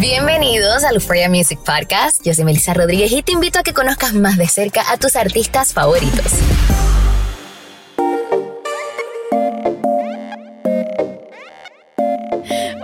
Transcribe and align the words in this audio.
Bienvenidos 0.00 0.84
al 0.84 0.94
Euphoria 0.94 1.28
Music 1.28 1.58
Podcast. 1.58 2.24
Yo 2.24 2.32
soy 2.32 2.44
Melissa 2.44 2.72
Rodríguez 2.72 3.10
y 3.10 3.20
te 3.24 3.32
invito 3.32 3.58
a 3.58 3.64
que 3.64 3.72
conozcas 3.72 4.14
más 4.14 4.36
de 4.36 4.46
cerca 4.46 4.92
a 4.92 4.96
tus 4.96 5.16
artistas 5.16 5.72
favoritos. 5.72 6.34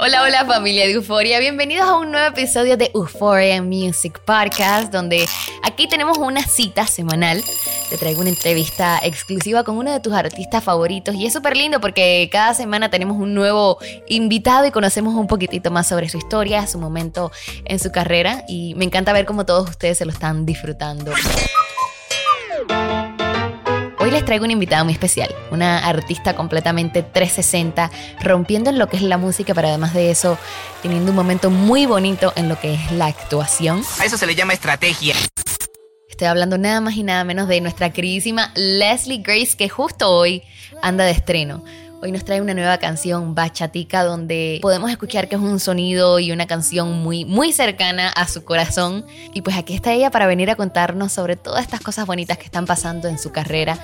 Hola, 0.00 0.22
hola 0.24 0.44
familia 0.44 0.86
de 0.86 0.92
Euphoria, 0.94 1.38
bienvenidos 1.38 1.88
a 1.88 1.94
un 1.94 2.10
nuevo 2.10 2.26
episodio 2.26 2.76
de 2.76 2.90
Euphoria 2.92 3.62
Music 3.62 4.20
Podcast, 4.24 4.92
donde 4.92 5.28
aquí 5.62 5.86
tenemos 5.86 6.18
una 6.18 6.42
cita 6.42 6.88
semanal. 6.88 7.44
Te 7.90 7.98
traigo 7.98 8.22
una 8.22 8.30
entrevista 8.30 8.98
exclusiva 9.02 9.62
con 9.62 9.76
uno 9.76 9.92
de 9.92 10.00
tus 10.00 10.12
artistas 10.12 10.64
favoritos 10.64 11.14
y 11.14 11.26
es 11.26 11.32
súper 11.32 11.56
lindo 11.56 11.80
porque 11.80 12.28
cada 12.32 12.54
semana 12.54 12.90
tenemos 12.90 13.16
un 13.18 13.34
nuevo 13.34 13.78
invitado 14.08 14.66
y 14.66 14.70
conocemos 14.70 15.14
un 15.14 15.26
poquitito 15.26 15.70
más 15.70 15.86
sobre 15.86 16.08
su 16.08 16.18
historia, 16.18 16.66
su 16.66 16.78
momento 16.78 17.30
en 17.64 17.78
su 17.78 17.92
carrera 17.92 18.44
y 18.48 18.74
me 18.74 18.84
encanta 18.84 19.12
ver 19.12 19.26
cómo 19.26 19.44
todos 19.44 19.68
ustedes 19.68 19.98
se 19.98 20.06
lo 20.06 20.12
están 20.12 20.46
disfrutando. 20.46 21.12
Hoy 23.98 24.10
les 24.10 24.24
traigo 24.24 24.44
una 24.44 24.52
invitada 24.52 24.84
muy 24.84 24.92
especial, 24.92 25.34
una 25.50 25.78
artista 25.86 26.36
completamente 26.36 27.02
360, 27.02 27.90
rompiendo 28.20 28.68
en 28.68 28.78
lo 28.78 28.86
que 28.88 28.96
es 28.96 29.02
la 29.02 29.16
música, 29.16 29.54
pero 29.54 29.68
además 29.68 29.94
de 29.94 30.10
eso, 30.10 30.36
teniendo 30.82 31.10
un 31.10 31.16
momento 31.16 31.48
muy 31.48 31.86
bonito 31.86 32.32
en 32.36 32.50
lo 32.50 32.60
que 32.60 32.74
es 32.74 32.92
la 32.92 33.06
actuación. 33.06 33.82
A 34.00 34.04
eso 34.04 34.18
se 34.18 34.26
le 34.26 34.34
llama 34.34 34.52
estrategia. 34.52 35.14
Estoy 36.14 36.28
hablando 36.28 36.58
nada 36.58 36.80
más 36.80 36.94
y 36.94 37.02
nada 37.02 37.24
menos 37.24 37.48
de 37.48 37.60
nuestra 37.60 37.90
queridísima 37.90 38.52
Leslie 38.54 39.18
Grace, 39.18 39.56
que 39.58 39.68
justo 39.68 40.08
hoy 40.08 40.44
anda 40.80 41.02
de 41.04 41.10
estreno. 41.10 41.64
Hoy 42.00 42.12
nos 42.12 42.24
trae 42.24 42.40
una 42.40 42.54
nueva 42.54 42.78
canción, 42.78 43.34
Bachatica, 43.34 44.04
donde 44.04 44.60
podemos 44.62 44.92
escuchar 44.92 45.28
que 45.28 45.34
es 45.34 45.40
un 45.40 45.58
sonido 45.58 46.20
y 46.20 46.30
una 46.30 46.46
canción 46.46 47.02
muy, 47.02 47.24
muy 47.24 47.52
cercana 47.52 48.10
a 48.10 48.28
su 48.28 48.44
corazón. 48.44 49.04
Y 49.32 49.42
pues 49.42 49.56
aquí 49.56 49.74
está 49.74 49.92
ella 49.92 50.12
para 50.12 50.28
venir 50.28 50.50
a 50.50 50.54
contarnos 50.54 51.10
sobre 51.10 51.34
todas 51.34 51.64
estas 51.64 51.80
cosas 51.80 52.06
bonitas 52.06 52.38
que 52.38 52.44
están 52.44 52.64
pasando 52.64 53.08
en 53.08 53.18
su 53.18 53.32
carrera. 53.32 53.76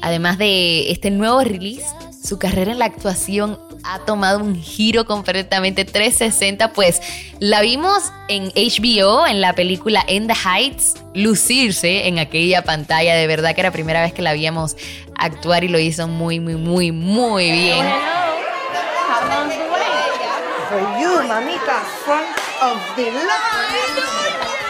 Además 0.00 0.38
de 0.38 0.92
este 0.92 1.10
nuevo 1.10 1.40
release, 1.40 1.86
su 2.22 2.38
carrera 2.38 2.70
en 2.70 2.78
la 2.78 2.84
actuación 2.84 3.58
ha 3.84 3.98
tomado 4.00 4.38
un 4.38 4.60
giro 4.60 5.04
completamente 5.04 5.84
360, 5.84 6.72
pues 6.72 7.00
la 7.38 7.60
vimos 7.60 8.12
en 8.28 8.50
HBO, 8.54 9.26
en 9.26 9.40
la 9.40 9.52
película 9.52 10.04
In 10.08 10.26
the 10.26 10.34
Heights, 10.34 10.94
lucirse 11.14 12.08
en 12.08 12.18
aquella 12.18 12.62
pantalla, 12.62 13.14
de 13.14 13.26
verdad 13.26 13.54
que 13.54 13.60
era 13.60 13.68
la 13.68 13.74
primera 13.74 14.02
vez 14.02 14.12
que 14.12 14.22
la 14.22 14.32
víamos 14.32 14.76
actuar 15.16 15.64
y 15.64 15.68
lo 15.68 15.78
hizo 15.78 16.08
muy, 16.08 16.40
muy, 16.40 16.56
muy, 16.56 16.92
muy 16.92 17.50
bien. 17.50 17.86
For 20.68 20.80
you, 20.98 21.22
mamita, 21.28 21.84
front 22.04 22.26
of 22.62 22.78
the 22.96 23.10
line. 23.10 23.83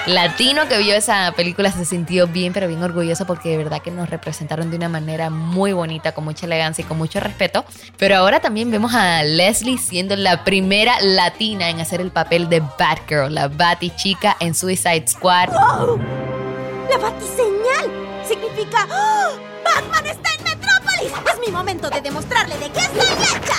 Latino 0.06 0.68
que 0.68 0.76
vio 0.78 0.94
esa 0.94 1.32
película 1.32 1.72
se 1.72 1.86
sintió 1.86 2.26
bien, 2.26 2.52
pero 2.52 2.68
bien 2.68 2.82
orgulloso 2.82 3.26
porque 3.26 3.48
de 3.48 3.56
verdad 3.56 3.80
que 3.80 3.90
nos 3.90 4.10
representaron 4.10 4.70
de 4.70 4.76
una 4.76 4.90
manera 4.90 5.30
muy 5.30 5.72
bonita, 5.72 6.12
con 6.12 6.24
mucha 6.24 6.44
elegancia 6.44 6.84
y 6.84 6.86
con 6.86 6.98
mucho 6.98 7.20
respeto. 7.20 7.64
Pero 7.96 8.16
ahora 8.16 8.40
también 8.40 8.70
vemos 8.70 8.92
a 8.94 9.22
Leslie 9.22 9.78
siendo 9.78 10.14
la 10.16 10.44
primera 10.44 11.00
latina 11.00 11.70
en 11.70 11.80
hacer 11.80 12.02
el 12.02 12.10
papel 12.10 12.50
de 12.50 12.60
Batgirl, 12.78 13.34
la 13.34 13.48
Batichica 13.48 14.36
en 14.40 14.54
Suicide 14.54 15.08
Squad. 15.08 15.48
¡Oh! 15.54 15.98
La 16.90 16.98
batiseñal 16.98 17.90
significa 18.28 18.86
¡Oh! 18.90 19.38
¡Batman 19.64 20.06
está 20.06 20.28
en 20.38 20.44
Metrópolis! 20.44 21.12
Es 21.32 21.40
mi 21.40 21.50
momento 21.50 21.88
de 21.88 22.02
demostrarle 22.02 22.58
de 22.58 22.70
qué 22.70 22.80
estoy 22.80 23.00
hecha. 23.00 23.56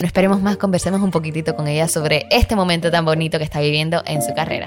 No 0.00 0.06
esperemos 0.06 0.42
más, 0.42 0.56
conversemos 0.56 1.00
un 1.02 1.12
poquitito 1.12 1.54
con 1.54 1.68
ella 1.68 1.86
sobre 1.86 2.26
este 2.30 2.56
momento 2.56 2.90
tan 2.90 3.04
bonito 3.04 3.38
que 3.38 3.44
está 3.44 3.60
viviendo 3.60 4.02
en 4.06 4.22
su 4.22 4.34
carrera. 4.34 4.66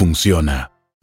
funciona. 0.01 0.71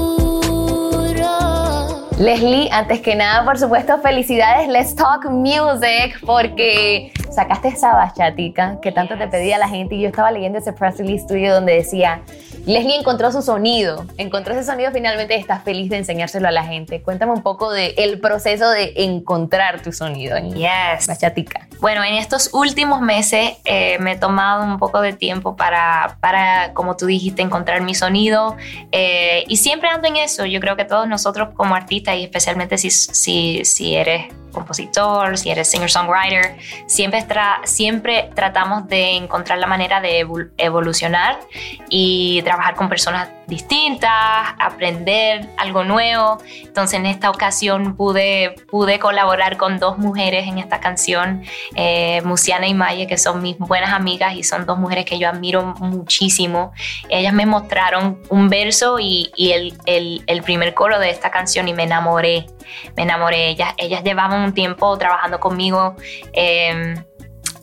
Leslie, 2.18 2.68
antes 2.70 3.00
que 3.00 3.14
nada, 3.14 3.44
por 3.44 3.58
supuesto, 3.58 3.98
felicidades. 4.00 4.68
Let's 4.68 4.94
Talk 4.94 5.24
Music, 5.30 6.20
porque 6.24 7.12
sacaste 7.30 7.68
esa 7.68 7.94
bachatica 7.94 8.78
que 8.80 8.92
tanto 8.92 9.16
te 9.16 9.26
pedía 9.26 9.58
la 9.58 9.68
gente. 9.68 9.94
Y 9.94 10.02
yo 10.02 10.08
estaba 10.08 10.30
leyendo 10.30 10.58
ese 10.58 10.72
press 10.72 10.98
release 10.98 11.26
tuyo 11.26 11.54
donde 11.54 11.74
decía: 11.74 12.22
Leslie 12.66 12.96
encontró 12.96 13.32
su 13.32 13.42
sonido, 13.42 14.06
encontró 14.16 14.54
ese 14.54 14.64
sonido 14.64 14.92
finalmente 14.92 15.36
y 15.36 15.40
está 15.40 15.60
feliz 15.60 15.90
de 15.90 15.98
enseñárselo 15.98 16.48
a 16.48 16.52
la 16.52 16.64
gente. 16.64 17.02
Cuéntame 17.02 17.32
un 17.32 17.42
poco 17.42 17.72
del 17.72 17.94
el 17.96 18.20
proceso 18.20 18.70
de 18.70 18.92
encontrar 18.96 19.82
tu 19.82 19.92
sonido 19.92 20.36
en 20.36 20.54
Yes. 20.54 21.06
bachatica. 21.06 21.68
Bueno, 21.84 22.02
en 22.02 22.14
estos 22.14 22.48
últimos 22.54 23.02
meses 23.02 23.58
eh, 23.66 23.98
me 23.98 24.12
he 24.12 24.16
tomado 24.16 24.64
un 24.64 24.78
poco 24.78 25.02
de 25.02 25.12
tiempo 25.12 25.54
para, 25.54 26.16
para 26.18 26.72
como 26.72 26.96
tú 26.96 27.04
dijiste, 27.04 27.42
encontrar 27.42 27.82
mi 27.82 27.94
sonido. 27.94 28.56
eh, 28.90 29.44
y 29.48 29.58
siempre 29.58 29.90
ando 29.90 30.08
en 30.08 30.16
eso. 30.16 30.46
Yo 30.46 30.60
creo 30.60 30.76
que 30.76 30.86
todos 30.86 31.06
nosotros 31.06 31.50
como 31.54 31.74
artistas, 31.74 32.16
y 32.16 32.24
especialmente 32.24 32.78
si, 32.78 32.90
si, 32.90 33.66
si 33.66 33.96
eres 33.96 34.32
compositor, 34.50 35.36
si 35.36 35.50
eres 35.50 35.68
singer-songwriter, 35.68 36.56
siempre, 36.86 37.22
tra- 37.28 37.60
siempre 37.64 38.30
tratamos 38.34 38.88
de 38.88 39.16
encontrar 39.16 39.58
la 39.58 39.66
manera 39.66 40.00
de 40.00 40.24
evol- 40.24 40.52
evolucionar 40.56 41.38
y 41.90 42.40
trabajar 42.44 42.76
con 42.76 42.88
personas 42.88 43.28
distintas, 43.46 44.10
aprender 44.58 45.48
algo 45.58 45.84
nuevo. 45.84 46.38
Entonces 46.62 46.98
en 46.98 47.06
esta 47.06 47.30
ocasión 47.30 47.96
pude, 47.96 48.54
pude 48.70 48.98
colaborar 48.98 49.56
con 49.56 49.78
dos 49.78 49.98
mujeres 49.98 50.46
en 50.48 50.58
esta 50.58 50.80
canción, 50.80 51.42
eh, 51.74 52.20
Musiana 52.24 52.66
y 52.66 52.74
Maye, 52.74 53.06
que 53.06 53.18
son 53.18 53.42
mis 53.42 53.58
buenas 53.58 53.92
amigas 53.92 54.34
y 54.34 54.42
son 54.42 54.66
dos 54.66 54.78
mujeres 54.78 55.04
que 55.04 55.18
yo 55.18 55.28
admiro 55.28 55.74
muchísimo. 55.80 56.72
Ellas 57.08 57.32
me 57.32 57.46
mostraron 57.46 58.20
un 58.30 58.48
verso 58.48 58.98
y, 58.98 59.30
y 59.36 59.52
el, 59.52 59.74
el- 59.86 60.22
el 60.26 60.42
primer 60.42 60.74
coro 60.74 60.98
de 60.98 61.10
esta 61.10 61.30
canción 61.30 61.68
y 61.68 61.74
me 61.74 61.84
enamoré. 61.84 62.46
Me 62.96 63.02
enamoré. 63.02 63.48
Ellas, 63.50 63.74
ellas 63.78 64.02
llevaban 64.04 64.40
un 64.42 64.52
tiempo 64.54 64.96
trabajando 64.98 65.40
conmigo. 65.40 65.96
eh, 66.32 66.94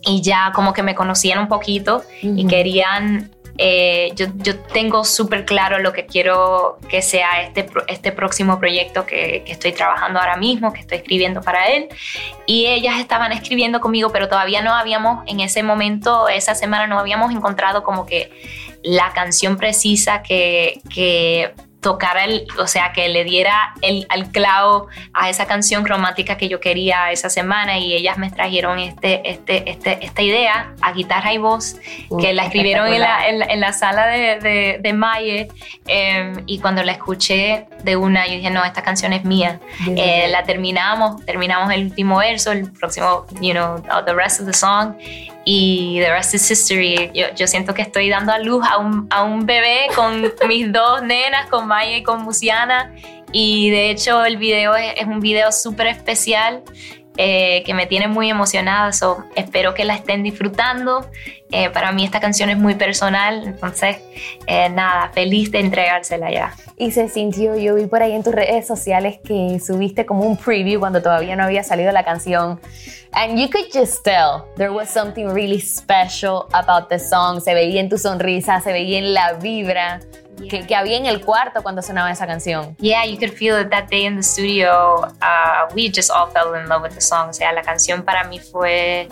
y 0.03 0.21
ya 0.23 0.51
como 0.55 0.73
que 0.73 0.81
me 0.81 0.95
conocían 0.95 1.37
un 1.37 1.47
poquito 1.47 2.01
y 2.23 2.47
querían 2.47 3.29
eh, 3.57 4.11
yo, 4.15 4.27
yo 4.37 4.57
tengo 4.59 5.03
súper 5.03 5.45
claro 5.45 5.79
lo 5.79 5.93
que 5.93 6.05
quiero 6.05 6.77
que 6.89 7.01
sea 7.01 7.41
este, 7.41 7.67
este 7.87 8.11
próximo 8.11 8.59
proyecto 8.59 9.05
que, 9.05 9.43
que 9.45 9.51
estoy 9.51 9.71
trabajando 9.71 10.19
ahora 10.19 10.37
mismo, 10.37 10.73
que 10.73 10.79
estoy 10.79 10.99
escribiendo 10.99 11.41
para 11.41 11.67
él. 11.67 11.89
Y 12.45 12.67
ellas 12.67 12.99
estaban 12.99 13.31
escribiendo 13.31 13.81
conmigo, 13.81 14.11
pero 14.11 14.27
todavía 14.27 14.61
no 14.61 14.73
habíamos, 14.73 15.23
en 15.27 15.39
ese 15.39 15.63
momento, 15.63 16.29
esa 16.29 16.55
semana, 16.55 16.87
no 16.87 16.99
habíamos 16.99 17.31
encontrado 17.31 17.83
como 17.83 18.05
que 18.05 18.31
la 18.83 19.11
canción 19.13 19.57
precisa 19.57 20.23
que, 20.23 20.81
que 20.93 21.53
tocara 21.81 22.25
el, 22.25 22.47
o 22.59 22.67
sea, 22.67 22.93
que 22.93 23.09
le 23.09 23.23
diera 23.23 23.73
el, 23.81 24.05
al 24.09 24.29
clavo 24.31 24.87
a 25.13 25.29
esa 25.29 25.47
canción 25.47 25.85
romántica 25.85 26.37
que 26.37 26.47
yo 26.47 26.59
quería 26.59 27.11
esa 27.11 27.29
semana 27.29 27.79
y 27.79 27.93
ellas 27.93 28.17
me 28.17 28.29
trajeron 28.29 28.79
este, 28.79 29.29
este, 29.29 29.69
este, 29.69 30.05
esta 30.05 30.21
idea 30.21 30.73
a 30.81 30.93
guitarra 30.93 31.33
y 31.33 31.39
voz 31.39 31.77
que 32.19 32.33
la 32.33 32.45
escribieron 32.45 32.87
en 32.87 33.01
la, 33.01 33.27
en 33.27 33.39
la, 33.39 33.45
en 33.45 33.59
la 33.59 33.73
sala 33.73 34.07
de, 34.07 34.39
de, 34.39 34.79
de 34.81 34.93
Maye 34.93 35.47
eh, 35.87 36.33
y 36.45 36.59
cuando 36.59 36.83
la 36.83 36.91
escuché 36.91 37.65
de 37.83 37.95
una 37.95 38.27
yo 38.27 38.33
dije 38.35 38.51
no, 38.51 38.63
esta 38.63 38.83
canción 38.83 39.13
es 39.13 39.23
mía. 39.23 39.59
Eh, 39.87 40.27
la 40.29 40.43
terminamos, 40.43 41.25
terminamos 41.25 41.71
el 41.73 41.85
último 41.85 42.17
verso, 42.17 42.51
el 42.51 42.71
próximo, 42.71 43.25
you 43.41 43.53
know, 43.53 43.81
the 44.05 44.13
rest 44.13 44.39
of 44.39 44.45
the 44.45 44.53
song 44.53 44.95
y 45.45 45.99
the 45.99 46.11
rest 46.11 46.33
is 46.33 46.49
history. 46.49 47.11
Yo, 47.13 47.33
yo 47.35 47.47
siento 47.47 47.73
que 47.73 47.81
estoy 47.81 48.09
dando 48.09 48.31
a 48.31 48.39
luz 48.39 48.65
a 48.69 48.77
un, 48.77 49.07
a 49.09 49.23
un 49.23 49.45
bebé 49.45 49.87
con 49.95 50.31
mis 50.47 50.71
dos 50.71 51.01
nenas, 51.01 51.47
con 51.49 51.67
Maya 51.71 51.95
y 51.95 52.03
con 52.03 52.21
Musiana. 52.23 52.93
Y 53.31 53.69
de 53.69 53.91
hecho 53.91 54.25
el 54.25 54.35
video 54.35 54.75
es, 54.75 54.93
es 54.97 55.07
un 55.07 55.21
video 55.21 55.53
súper 55.53 55.87
especial 55.87 56.63
eh, 57.17 57.61
que 57.65 57.73
me 57.73 57.87
tiene 57.87 58.07
muy 58.07 58.29
emocionada. 58.29 58.91
So, 58.93 59.23
espero 59.35 59.73
que 59.73 59.85
la 59.85 59.95
estén 59.95 60.23
disfrutando. 60.23 61.09
Eh, 61.51 61.69
para 61.69 61.91
mí 61.91 62.05
esta 62.05 62.19
canción 62.19 62.49
es 62.49 62.57
muy 62.57 62.75
personal, 62.75 63.43
entonces 63.45 63.97
eh, 64.47 64.69
nada, 64.69 65.11
feliz 65.13 65.51
de 65.51 65.59
entregársela 65.59 66.31
ya. 66.31 66.55
Y 66.77 66.91
se 66.91 67.09
sintió, 67.09 67.57
yo 67.57 67.75
vi 67.75 67.85
por 67.85 68.01
ahí 68.01 68.13
en 68.13 68.23
tus 68.23 68.33
redes 68.33 68.65
sociales 68.65 69.19
que 69.23 69.59
subiste 69.59 70.05
como 70.05 70.23
un 70.23 70.37
preview 70.37 70.79
cuando 70.79 71.01
todavía 71.01 71.35
no 71.35 71.43
había 71.43 71.63
salido 71.63 71.91
la 71.91 72.05
canción. 72.05 72.61
And 73.11 73.37
you 73.37 73.49
could 73.49 73.67
just 73.73 74.05
tell 74.05 74.45
there 74.55 74.71
was 74.71 74.89
something 74.89 75.27
really 75.27 75.59
special 75.59 76.47
about 76.53 76.87
the 76.87 76.97
song. 76.97 77.41
Se 77.41 77.53
veía 77.53 77.81
en 77.81 77.89
tu 77.89 77.97
sonrisa, 77.97 78.61
se 78.61 78.71
veía 78.71 78.99
en 78.99 79.13
la 79.13 79.33
vibra 79.33 79.99
que, 80.49 80.75
había 80.75 80.97
en 80.97 81.05
el 81.05 81.21
cuarto 81.21 81.61
cuando 81.61 81.81
sonaba 81.81 82.11
esa 82.11 82.27
canción. 82.27 82.75
Yeah, 82.79 83.05
you 83.05 83.17
could 83.17 83.33
feel 83.33 83.59
it 83.59 83.69
that 83.69 83.89
day 83.89 84.05
in 84.05 84.15
the 84.15 84.23
studio. 84.23 85.07
Uh, 85.21 85.73
we 85.73 85.89
just 85.89 86.11
all 86.11 86.29
fell 86.31 86.53
in 86.55 86.67
love 86.67 86.81
with 86.83 86.93
the 86.93 87.01
song. 87.01 87.29
O 87.29 87.33
sea, 87.33 87.51
la 87.51 87.61
canción 87.61 88.03
para 88.03 88.23
mí 88.23 88.39
fue 88.39 89.07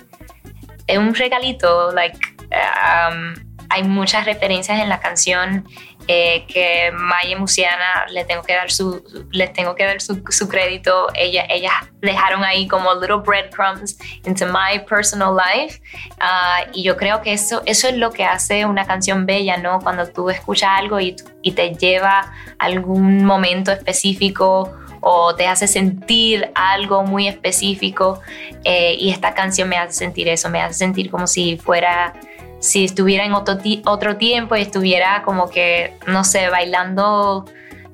eh, 0.88 0.98
un 0.98 1.14
regalito. 1.14 1.92
Like, 1.92 2.18
um, 2.52 3.36
hay 3.70 3.84
muchas 3.84 4.26
referencias 4.26 4.80
en 4.80 4.90
la 4.90 5.00
canción 5.00 5.68
eh, 6.12 6.44
que 6.48 6.92
Maya 6.92 7.38
Musiana 7.38 8.08
le 8.10 8.26
tengo 8.26 8.42
que 8.42 8.56
dar 8.56 8.72
su, 8.72 9.04
les 9.30 9.54
tengo 9.54 9.76
que 9.76 9.86
dar 9.86 10.02
su, 10.02 10.24
su 10.30 10.50
crédito. 10.50 11.08
Ella, 11.14 11.46
ellas 11.48 11.72
dejaron 12.02 12.44
ahí 12.44 12.68
como 12.68 12.96
little 12.96 13.18
breadcrumbs 13.18 13.96
into 14.26 14.48
my 14.48 14.80
personal 14.90 15.38
life. 15.38 15.80
Ah, 16.20 16.64
y 16.74 16.82
yo 16.82 16.98
creo 16.98 17.22
que 17.22 17.34
eso, 17.34 17.62
eso 17.68 17.88
es 17.88 17.96
lo 17.96 18.10
que 18.12 18.24
hace 18.26 18.66
una 18.66 18.88
canción 18.88 19.28
bella, 19.28 19.58
¿no? 19.58 19.82
Cuando 19.82 20.08
tú 20.08 20.32
escuchas 20.32 20.72
algo 20.80 21.00
y, 21.00 21.16
y 21.44 21.52
te 21.52 21.76
lleva 21.76 22.34
algún 22.58 23.24
momento 23.24 23.72
específico 23.72 24.76
o 25.02 25.36
te 25.36 25.46
hace 25.46 25.68
sentir 25.68 26.50
algo 26.56 27.04
muy 27.04 27.28
específico. 27.28 28.20
eh, 28.64 28.96
y 29.00 29.12
esta 29.12 29.36
canción 29.36 29.70
me 29.70 29.78
hace 29.78 29.94
sentir 29.94 30.28
eso, 30.28 30.50
me 30.50 30.60
hace 30.60 30.74
sentir 30.74 31.12
como 31.12 31.28
si 31.28 31.58
fuera 31.58 32.14
si 32.60 32.86
estuviera 32.86 33.26
en 33.26 33.34
otro, 33.34 33.58
otro 33.86 34.18
tiempo 34.18 34.56
y 34.56 34.62
estuviera 34.62 35.24
como 35.24 35.50
que, 35.50 35.96
no 36.08 36.24
sé, 36.24 36.50
bailando 36.50 37.46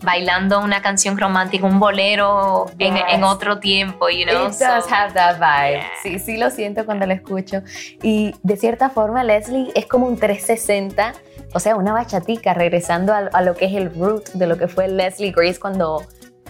bailando 0.04 0.60
una 0.60 0.82
canción 0.84 1.18
romántica, 1.18 1.66
un 1.66 1.80
bolero 1.80 2.68
en, 2.78 2.94
Yes. 2.96 3.04
en 3.10 3.24
otro 3.24 3.60
tiempo, 3.60 4.08
you 4.10 4.26
know. 4.26 4.48
It 4.50 4.54
does 4.60 4.86
So, 4.86 4.94
have 4.94 5.14
that 5.14 5.40
vibe. 5.40 5.80
Yeah. 5.80 5.88
Sí, 6.04 6.20
sí 6.20 6.38
lo 6.38 6.52
siento 6.52 6.86
cuando 6.86 7.08
lo 7.08 7.14
escucho. 7.14 7.62
Y 8.04 8.36
de 8.44 8.56
cierta 8.58 8.90
forma, 8.90 9.24
Leslie 9.24 9.72
es 9.74 9.88
como 9.88 10.06
un 10.06 10.18
360, 10.18 11.14
o 11.54 11.60
sea, 11.60 11.76
una 11.76 11.92
bachatica, 11.94 12.54
regresando 12.54 13.14
a, 13.14 13.18
a 13.34 13.42
lo 13.42 13.56
que 13.56 13.66
es 13.66 13.74
el 13.74 13.96
root 13.96 14.30
de 14.34 14.46
lo 14.46 14.58
que 14.60 14.68
fue 14.68 14.88
Leslie 14.90 15.32
Grace 15.32 15.60
cuando 15.60 16.04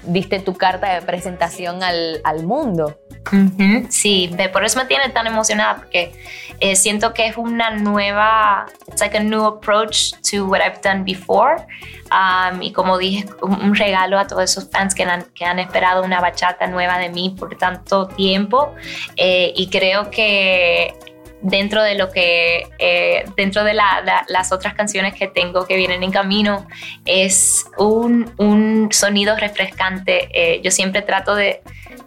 diste 0.03 0.39
tu 0.39 0.55
carta 0.55 0.93
de 0.93 1.01
presentación 1.03 1.81
al, 1.81 2.19
al 2.25 2.43
mundo. 2.43 2.99
Ujú, 3.31 3.87
Sí, 3.89 4.29
de- 4.33 4.49
por 4.49 4.63
eso 4.63 4.77
me 4.79 4.85
tiene 4.85 5.09
tan 5.09 5.25
emocionada 5.27 5.77
porque 5.77 6.11
eh, 6.59 6.75
siento 6.75 7.13
que 7.13 7.25
es 7.27 7.37
una 7.37 7.71
nueva, 7.71 8.65
it's 8.87 9.01
like 9.01 9.17
a 9.17 9.19
new 9.19 9.43
approach 9.45 10.11
to 10.31 10.45
what 10.45 10.61
I've 10.61 10.79
done 10.83 11.03
before. 11.03 11.65
Um, 12.11 12.61
y 12.61 12.71
como 12.71 12.97
dije, 12.99 13.25
un, 13.41 13.53
un 13.61 13.75
regalo 13.75 14.19
a 14.19 14.27
todos 14.27 14.43
esos 14.43 14.69
fans 14.69 14.93
que 14.93 15.03
han, 15.03 15.23
que 15.33 15.43
han 15.43 15.57
esperado 15.59 16.03
una 16.03 16.21
bachata 16.21 16.67
nueva 16.67 16.99
de 16.99 17.09
mí 17.09 17.35
por 17.37 17.57
tanto 17.57 18.07
tiempo. 18.07 18.73
Eh, 19.15 19.51
y 19.55 19.69
creo 19.69 20.11
que 20.11 20.93
dentro 21.41 21.81
de 21.83 21.95
lo 21.95 22.11
que, 22.11 22.67
eh, 22.79 23.25
dentro 23.35 23.63
de 23.63 23.73
la- 23.73 24.01
la- 24.05 24.25
las 24.29 24.51
otras 24.51 24.75
canciones 24.75 25.13
que 25.15 25.27
tengo 25.27 25.65
que 25.65 25.75
vienen 25.75 26.03
en 26.03 26.11
camino, 26.11 26.67
es 27.05 27.65
un, 27.77 28.31
un 28.37 28.89
sonido 28.91 29.35
refrescante. 29.35 30.29
Eh, 30.31 30.61
yo 30.63 30.71
siempre 30.71 31.01
trato 31.01 31.35
de, 31.35 31.61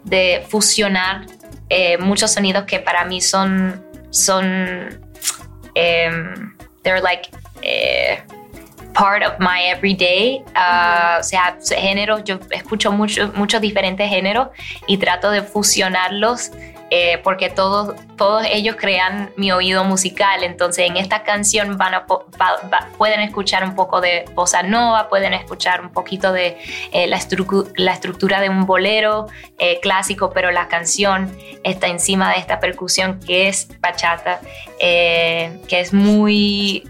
de 0.08 0.44
fusionar 0.48 1.26
eh, 1.70 1.98
muchos 1.98 2.32
sonidos 2.32 2.64
que 2.64 2.78
para 2.80 3.04
mí 3.04 3.20
son, 3.20 3.84
son, 4.10 4.88
em, 5.74 6.54
they're 6.82 7.00
like, 7.02 7.28
eh, 7.62 8.18
part 8.94 9.22
of 9.24 9.34
my 9.38 9.64
everyday. 9.70 10.42
Uh, 10.56 11.18
O 11.20 11.22
sea, 11.22 11.56
géneros, 11.76 12.22
yo 12.24 12.38
escucho 12.50 12.90
mucho- 12.92 13.30
muchos 13.34 13.60
diferentes 13.60 14.08
géneros 14.08 14.48
y 14.86 14.96
trato 14.98 15.30
de 15.30 15.42
fusionarlos 15.42 16.50
eh, 16.90 17.18
porque 17.22 17.50
todos, 17.50 17.94
todos 18.16 18.46
ellos 18.50 18.76
crean 18.78 19.30
mi 19.36 19.52
oído 19.52 19.84
musical. 19.84 20.42
Entonces 20.42 20.86
en 20.88 20.96
esta 20.96 21.22
canción 21.22 21.76
van 21.76 21.94
a, 21.94 22.06
pueden 22.96 23.20
escuchar 23.20 23.62
un 23.62 23.74
poco 23.74 24.00
de 24.00 24.24
bossa 24.34 24.62
nova, 24.62 25.08
pueden 25.08 25.34
escuchar 25.34 25.82
un 25.82 25.90
poquito 25.90 26.32
de 26.32 26.56
eh, 26.92 27.06
la, 27.06 27.20
la, 27.76 27.92
estructura 27.92 28.40
de 28.40 28.48
un 28.48 28.64
bolero 28.64 29.26
eh, 29.58 29.80
clásico, 29.80 30.30
pero 30.30 30.50
la 30.50 30.68
canción 30.68 31.36
está 31.62 31.88
encima 31.88 32.32
de 32.32 32.38
esta 32.38 32.58
percusión 32.58 33.20
que 33.20 33.48
es 33.48 33.68
bachata, 33.80 34.40
que 34.78 35.58
es 35.68 35.92
muy, 35.92 36.88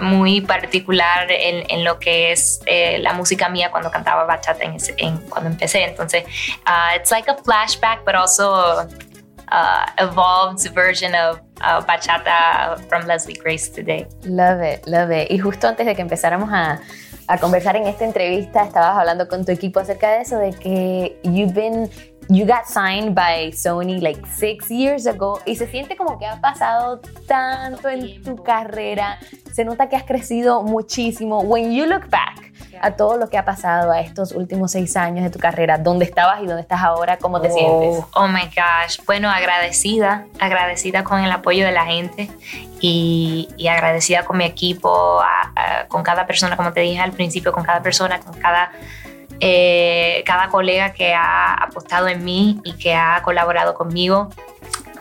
muy 0.00 0.40
particular 0.42 1.30
en, 1.30 1.64
en, 1.68 1.84
lo 1.84 1.98
que 1.98 2.32
es 2.32 2.60
la 2.66 3.14
música 3.14 3.48
mía 3.48 3.70
cuando 3.70 3.90
cantaba 3.90 4.24
bachata 4.24 4.62
en, 4.64 4.76
en 4.98 5.16
cuando 5.28 5.50
empecé. 5.50 5.84
Entonces, 5.84 6.24
uh, 6.66 6.96
it's 6.96 7.10
like 7.10 7.28
a 7.30 7.36
flashback, 7.36 8.04
but 8.04 8.14
also 8.14 8.86
uh, 9.52 9.84
evolved 9.98 10.66
version 10.74 11.14
of 11.14 11.40
uh, 11.60 11.80
bachata 11.82 12.78
from 12.88 13.06
Leslie 13.06 13.34
Grace 13.34 13.68
today. 13.68 14.06
Love 14.24 14.62
it, 14.62 14.86
love 14.86 15.10
it. 15.10 15.30
Y 15.30 15.38
justo 15.38 15.68
antes 15.68 15.86
de 15.86 15.94
que 15.94 16.02
empezáramos 16.02 16.50
a, 16.50 16.80
a 17.28 17.38
conversar 17.38 17.76
en 17.76 17.86
esta 17.86 18.04
entrevista, 18.04 18.64
estabas 18.64 18.96
hablando 18.96 19.28
con 19.28 19.44
tu 19.44 19.52
equipo 19.52 19.80
acerca 19.80 20.10
de 20.12 20.22
eso, 20.22 20.38
de 20.38 20.50
que 20.52 21.20
you've 21.22 21.52
been 21.52 21.90
you 22.34 22.46
got 22.46 22.66
signed 22.66 23.14
by 23.14 23.50
Sony 23.52 24.00
like 24.00 24.26
six 24.26 24.70
years 24.70 25.06
ago 25.06 25.40
y 25.44 25.56
se 25.56 25.66
siente 25.66 25.96
como 25.96 26.18
que 26.18 26.26
ha 26.26 26.40
pasado 26.40 27.00
tanto 27.26 27.88
en 27.88 28.22
tu 28.22 28.36
carrera. 28.42 29.18
Se 29.52 29.64
nota 29.64 29.88
que 29.88 29.96
has 29.96 30.04
crecido 30.04 30.62
muchísimo. 30.62 31.40
When 31.40 31.72
you 31.72 31.86
look 31.86 32.08
back, 32.08 32.52
a 32.82 32.92
todo 32.92 33.16
lo 33.16 33.28
que 33.28 33.38
ha 33.38 33.44
pasado 33.44 33.92
a 33.92 34.00
estos 34.00 34.32
últimos 34.32 34.72
seis 34.72 34.96
años 34.96 35.24
de 35.24 35.30
tu 35.30 35.38
carrera, 35.38 35.78
dónde 35.78 36.04
estabas 36.04 36.42
y 36.42 36.46
dónde 36.46 36.62
estás 36.62 36.82
ahora, 36.82 37.16
cómo 37.16 37.40
te 37.40 37.50
sientes. 37.50 38.04
Oh 38.14 38.26
my 38.26 38.46
gosh, 38.46 38.98
bueno, 39.06 39.30
agradecida, 39.30 40.26
agradecida 40.40 41.04
con 41.04 41.20
el 41.20 41.30
apoyo 41.30 41.64
de 41.64 41.72
la 41.72 41.86
gente 41.86 42.28
y, 42.80 43.48
agradecida 43.70 44.24
con 44.24 44.36
mi 44.36 44.44
equipo, 44.44 45.20
con 45.88 46.02
cada 46.02 46.26
persona, 46.26 46.56
como 46.56 46.72
te 46.72 46.80
dije 46.80 47.00
al 47.00 47.12
principio, 47.12 47.52
con 47.52 47.64
cada 47.64 47.82
persona, 47.82 48.20
con 48.20 48.34
cada... 48.34 48.72
Eh, 49.44 50.22
cada 50.24 50.50
colega 50.50 50.92
que 50.92 51.12
ha 51.14 51.54
apostado 51.54 52.06
en 52.06 52.24
mí 52.24 52.60
y 52.62 52.74
que 52.74 52.94
ha 52.94 53.20
colaborado 53.24 53.74
conmigo 53.74 54.30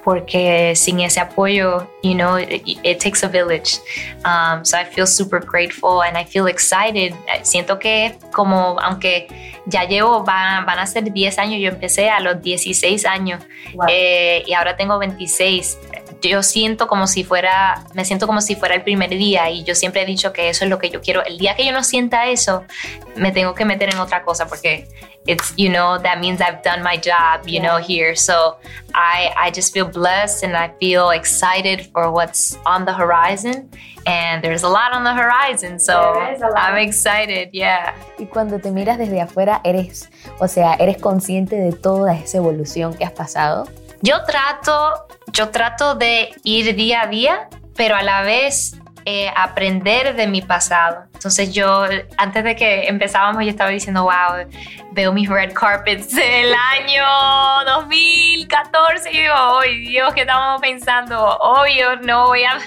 porque 0.03 0.73
sin 0.75 0.99
ese 0.99 1.19
apoyo, 1.19 1.87
you 2.01 2.15
know, 2.15 2.37
it, 2.37 2.63
it 2.83 2.99
takes 2.99 3.23
a 3.23 3.27
village. 3.27 3.79
Um, 4.25 4.65
so 4.65 4.77
I 4.77 4.85
feel 4.85 5.05
super 5.05 5.39
grateful 5.39 6.01
and 6.01 6.17
I 6.17 6.25
feel 6.25 6.47
excited. 6.47 7.13
Siento 7.43 7.77
que 7.77 8.17
como, 8.31 8.79
aunque 8.79 9.27
ya 9.67 9.83
llevo, 9.83 10.23
van, 10.23 10.65
van 10.65 10.79
a 10.79 10.87
ser 10.87 11.11
10 11.11 11.37
años, 11.37 11.61
yo 11.61 11.69
empecé 11.69 12.09
a 12.09 12.19
los 12.19 12.41
16 12.41 13.05
años 13.05 13.43
eh, 13.87 14.43
y 14.47 14.53
ahora 14.53 14.75
tengo 14.75 14.97
26 14.97 15.77
yo 16.21 16.43
siento 16.43 16.87
como 16.87 17.07
si 17.07 17.23
fuera, 17.23 17.83
me 17.93 18.05
siento 18.05 18.27
como 18.27 18.41
si 18.41 18.55
fuera 18.55 18.75
el 18.75 18.83
primer 18.83 19.09
día 19.09 19.49
y 19.49 19.63
yo 19.63 19.75
siempre 19.75 20.03
he 20.03 20.05
dicho 20.05 20.31
que 20.33 20.49
eso 20.49 20.65
es 20.65 20.69
lo 20.69 20.77
que 20.77 20.89
yo 20.89 21.01
quiero. 21.01 21.23
El 21.25 21.37
día 21.37 21.55
que 21.55 21.65
yo 21.65 21.71
no 21.71 21.83
sienta 21.83 22.27
eso, 22.27 22.63
me 23.15 23.31
tengo 23.31 23.53
que 23.55 23.65
meter 23.65 23.89
en 23.89 23.99
otra 23.99 24.23
cosa 24.23 24.47
porque 24.47 24.87
it's, 25.25 25.53
you 25.57 25.69
know, 25.69 25.97
that 25.99 26.19
means 26.19 26.41
I've 26.41 26.61
done 26.63 26.83
my 26.83 26.97
job, 26.97 27.47
you 27.47 27.59
know, 27.59 27.77
here. 27.77 28.15
So 28.15 28.57
I, 28.93 29.31
I 29.37 29.51
just 29.51 29.73
feel 29.73 29.85
blessed 29.85 30.43
and 30.43 30.55
I 30.55 30.71
feel 30.79 31.11
excited 31.11 31.87
for 31.91 32.11
what's 32.11 32.57
on 32.65 32.85
the 32.85 32.93
horizon. 32.93 33.69
And 34.07 34.43
there's 34.43 34.63
a 34.63 34.67
lot 34.67 34.93
on 34.93 35.03
the 35.03 35.13
horizon, 35.13 35.77
so 35.77 36.15
I'm 36.55 36.77
excited, 36.77 37.49
yeah. 37.53 37.93
Y 38.17 38.25
cuando 38.25 38.57
te 38.57 38.71
miras 38.71 38.97
desde 38.97 39.21
afuera, 39.21 39.61
eres, 39.63 40.09
o 40.39 40.47
sea, 40.47 40.73
eres 40.79 40.97
consciente 40.97 41.55
de 41.55 41.71
toda 41.71 42.15
esa 42.15 42.37
evolución 42.37 42.95
que 42.95 43.05
has 43.05 43.11
pasado. 43.11 43.67
Yo 44.01 44.23
trato, 44.23 45.07
yo 45.27 45.49
trato 45.49 45.95
de 45.95 46.33
ir 46.43 46.75
día 46.75 47.01
a 47.01 47.07
día, 47.07 47.49
pero 47.75 47.95
a 47.95 48.03
la 48.03 48.21
vez 48.23 48.75
eh, 49.05 49.31
aprender 49.35 50.15
de 50.15 50.27
mi 50.27 50.41
pasado. 50.41 51.05
Entonces 51.13 51.53
yo, 51.53 51.85
antes 52.17 52.43
de 52.43 52.55
que 52.55 52.87
empezábamos, 52.87 53.43
yo 53.43 53.49
estaba 53.49 53.69
diciendo, 53.69 54.03
wow, 54.03 54.47
veo 54.91 55.13
mis 55.13 55.29
red 55.29 55.53
carpets 55.53 56.13
del 56.15 56.53
año 56.53 57.03
2014 57.65 59.11
y 59.11 59.21
digo, 59.21 59.33
oh 59.35 59.61
Dios, 59.61 60.13
¿qué 60.13 60.21
estamos 60.21 60.61
pensando? 60.61 61.37
Obvio, 61.39 61.95
no 61.97 62.27
voy 62.27 62.43
a... 62.43 62.57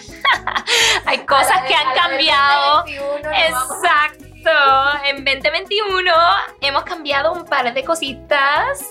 Hay 1.07 1.19
cosas 1.19 1.63
que 1.67 1.75
han 1.75 1.95
cambiado. 1.95 2.85
Exacto 2.87 4.34
en 5.05 5.25
2021 5.25 6.13
hemos 6.61 6.85
cambiado 6.85 7.33
un 7.33 7.45
par 7.45 7.73
de 7.73 7.85
cositas, 7.85 8.87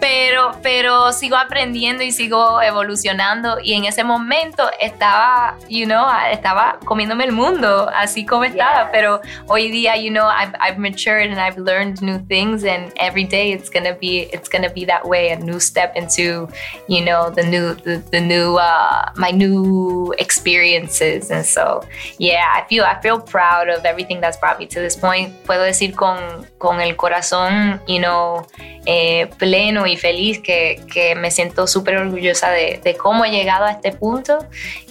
pero, 0.00 0.52
pero 0.62 1.12
sigo 1.12 1.36
aprendiendo 1.36 2.02
y 2.02 2.12
sigo 2.12 2.60
evolucionando. 2.62 3.58
Y 3.60 3.74
en 3.74 3.84
ese 3.84 4.04
momento 4.04 4.70
estaba, 4.80 5.56
you 5.68 5.84
know, 5.84 6.06
estaba 6.30 6.78
comiéndome 6.84 7.24
el 7.24 7.32
mundo, 7.32 7.90
así 7.94 8.24
como 8.24 8.44
estaba. 8.44 8.90
Pero 8.90 9.20
hoy 9.48 9.70
día, 9.70 9.96
you 9.96 10.10
know, 10.10 10.28
I've, 10.28 10.54
I've 10.60 10.78
matured 10.78 11.30
and 11.30 11.38
I've 11.38 11.58
learned 11.58 12.00
new 12.00 12.18
things, 12.28 12.64
and 12.64 12.92
every 12.96 13.24
day 13.24 13.52
it's 13.52 13.70
gonna 13.70 13.94
be 13.94 14.28
it's 14.32 14.48
gonna 14.48 14.70
be 14.70 14.84
that 14.86 15.06
way, 15.06 15.30
a 15.30 15.36
new 15.36 15.60
step 15.60 15.96
into, 15.96 16.48
you 16.88 17.04
know, 17.04 17.30
the 17.30 17.42
new 17.42 17.74
the, 17.74 18.02
the 18.10 18.20
new 18.20 18.56
uh, 18.56 19.10
my 19.16 19.30
new 19.30 20.14
experiences. 20.18 21.30
And 21.30 21.44
so, 21.44 21.82
yeah, 22.18 22.44
I 22.54 22.66
feel 22.68 22.84
I 22.84 23.00
feel 23.00 23.20
proud 23.20 23.68
of 23.68 23.84
everything 23.84 24.20
that's 24.20 24.36
brought 24.38 24.58
me 24.58 24.66
to 24.66 24.85
this 24.86 24.96
point, 24.96 25.34
puedo 25.44 25.62
decir 25.62 25.94
con, 25.94 26.16
con 26.58 26.80
el 26.80 26.96
corazón 26.96 27.80
you 27.86 27.98
know, 27.98 28.46
eh, 28.86 29.28
pleno 29.38 29.86
y 29.86 29.96
feliz 29.96 30.40
que, 30.40 30.82
que 30.92 31.14
me 31.14 31.30
siento 31.30 31.66
súper 31.66 31.96
orgullosa 31.96 32.50
de, 32.50 32.80
de, 32.82 32.96
cómo 32.96 33.24
he 33.24 33.30
llegado 33.30 33.64
a 33.64 33.72
este 33.72 33.92
punto 33.92 34.38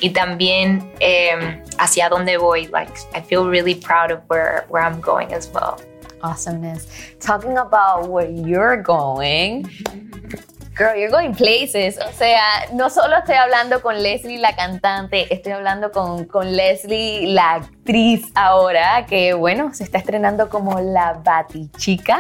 y 0.02 0.10
también 0.12 0.92
eh, 1.00 1.62
hacia 1.78 2.10
dónde 2.10 2.38
voy. 2.38 2.68
Like, 2.68 2.92
I 3.16 3.22
feel 3.22 3.50
really 3.50 3.76
proud 3.76 4.12
of 4.12 4.20
where, 4.28 4.66
where 4.70 4.86
I'm 4.86 5.00
going 5.00 5.34
as 5.34 5.50
well. 5.54 5.78
Awesomeness. 6.22 6.88
Talking 7.20 7.58
about 7.58 8.10
where 8.10 8.30
you're 8.30 8.82
going. 8.82 9.70
Girl, 10.78 10.94
you're 10.94 11.10
going 11.10 11.34
places. 11.34 11.98
O 11.98 12.12
sea, 12.12 12.42
no 12.74 12.90
solo 12.90 13.16
estoy 13.18 13.36
hablando 13.36 13.82
con 13.82 14.04
Leslie, 14.04 14.40
la 14.40 14.58
cantante, 14.58 15.34
estoy 15.34 15.54
hablando 15.54 15.90
con, 15.90 16.26
con 16.26 16.54
Leslie, 16.54 17.28
la 17.28 17.54
actriz 17.54 18.26
ahora, 18.36 19.06
que 19.06 19.34
bueno, 19.34 19.74
se 19.74 19.86
está 19.86 20.00
estrenando 20.00 20.50
como 20.50 20.82
la 20.82 21.14
Batichica. 21.14 22.20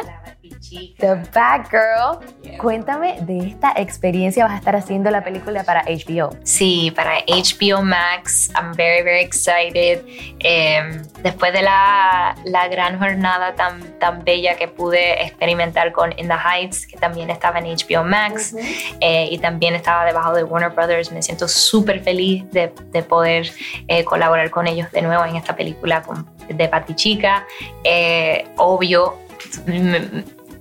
The 0.69 1.15
Bad 1.33 1.67
Girl. 1.69 2.57
Cuéntame 2.57 3.21
de 3.21 3.47
esta 3.47 3.73
experiencia. 3.75 4.45
Vas 4.45 4.53
a 4.53 4.57
estar 4.57 4.75
haciendo 4.75 5.11
la 5.11 5.23
película 5.23 5.63
para 5.63 5.83
HBO. 5.83 6.29
Sí, 6.43 6.91
para 6.95 7.19
HBO 7.27 7.83
Max. 7.83 8.51
I'm 8.55 8.73
very, 8.73 9.03
very 9.03 9.23
excited. 9.23 10.03
Em, 10.39 11.01
después 11.21 11.53
de 11.53 11.61
la, 11.61 12.35
la, 12.45 12.67
gran 12.67 12.99
jornada 12.99 13.55
tan, 13.55 13.81
tan 13.99 14.23
bella 14.23 14.55
que 14.55 14.67
pude 14.67 15.23
experimentar 15.23 15.91
con 15.91 16.11
In 16.17 16.27
the 16.27 16.35
Heights, 16.35 16.87
que 16.87 16.97
también 16.97 17.29
estaba 17.29 17.59
en 17.59 17.65
HBO 17.65 18.03
Max 18.03 18.55
eh, 19.01 19.27
y 19.29 19.37
también 19.37 19.75
estaba 19.75 20.05
debajo 20.05 20.33
de 20.33 20.43
Warner 20.43 20.71
Brothers, 20.71 21.11
me 21.11 21.21
siento 21.21 21.47
súper 21.47 22.01
feliz 22.01 22.49
de, 22.51 22.73
de 22.91 23.03
poder 23.03 23.51
eh, 23.87 24.03
colaborar 24.03 24.49
con 24.49 24.67
ellos 24.67 24.91
de 24.91 25.01
nuevo 25.01 25.23
en 25.25 25.35
esta 25.35 25.55
película 25.55 26.01
con, 26.01 26.27
de 26.47 26.67
Pati 26.67 26.95
Chica. 26.95 27.45
Eh, 27.83 28.47
obvio, 28.57 29.19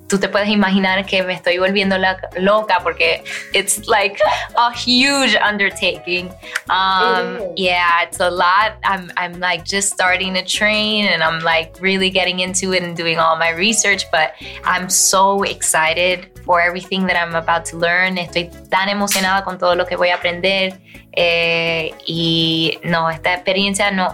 tú 0.09 0.19
te 0.19 0.29
puedes 0.29 0.49
imaginar 0.49 1.07
que 1.07 1.23
me 1.23 1.35
estoy 1.35 1.59
volviendo 1.59 1.97
loca 2.37 2.81
porque 2.83 3.25
it's 3.53 3.87
like 3.89 4.21
a 4.57 4.71
huge 4.73 5.35
undertaking. 5.37 6.29
Um, 6.69 7.39
yeah, 7.57 8.03
it's 8.03 8.21
a 8.21 8.31
lot. 8.31 8.77
I'm, 8.85 9.11
I'm 9.17 9.41
like 9.41 9.65
just 9.65 9.93
starting 9.93 10.35
to 10.35 10.45
train 10.45 11.07
and 11.07 11.23
I'm 11.23 11.41
like 11.41 11.73
really 11.81 12.11
getting 12.11 12.41
into 12.41 12.73
it 12.73 12.83
and 12.83 12.97
doing 12.97 13.19
all 13.19 13.37
my 13.37 13.51
research, 13.51 14.05
but 14.11 14.33
I'm 14.65 14.89
so 14.91 15.43
excited 15.43 16.31
for 16.45 16.61
everything 16.61 17.07
that 17.07 17.17
I'm 17.17 17.35
about 17.35 17.65
to 17.67 17.79
learn. 17.79 18.19
Estoy 18.19 18.51
tan 18.69 18.89
emocionada 18.89 19.45
con 19.45 19.59
todo 19.59 19.75
lo 19.75 19.87
que 19.87 19.97
voy 19.97 20.11
a 20.11 20.17
aprender. 20.17 20.79
Eh, 21.17 21.95
y 22.07 22.79
no, 22.83 23.09
esta 23.09 23.35
experiencia 23.35 23.93
no, 23.93 24.13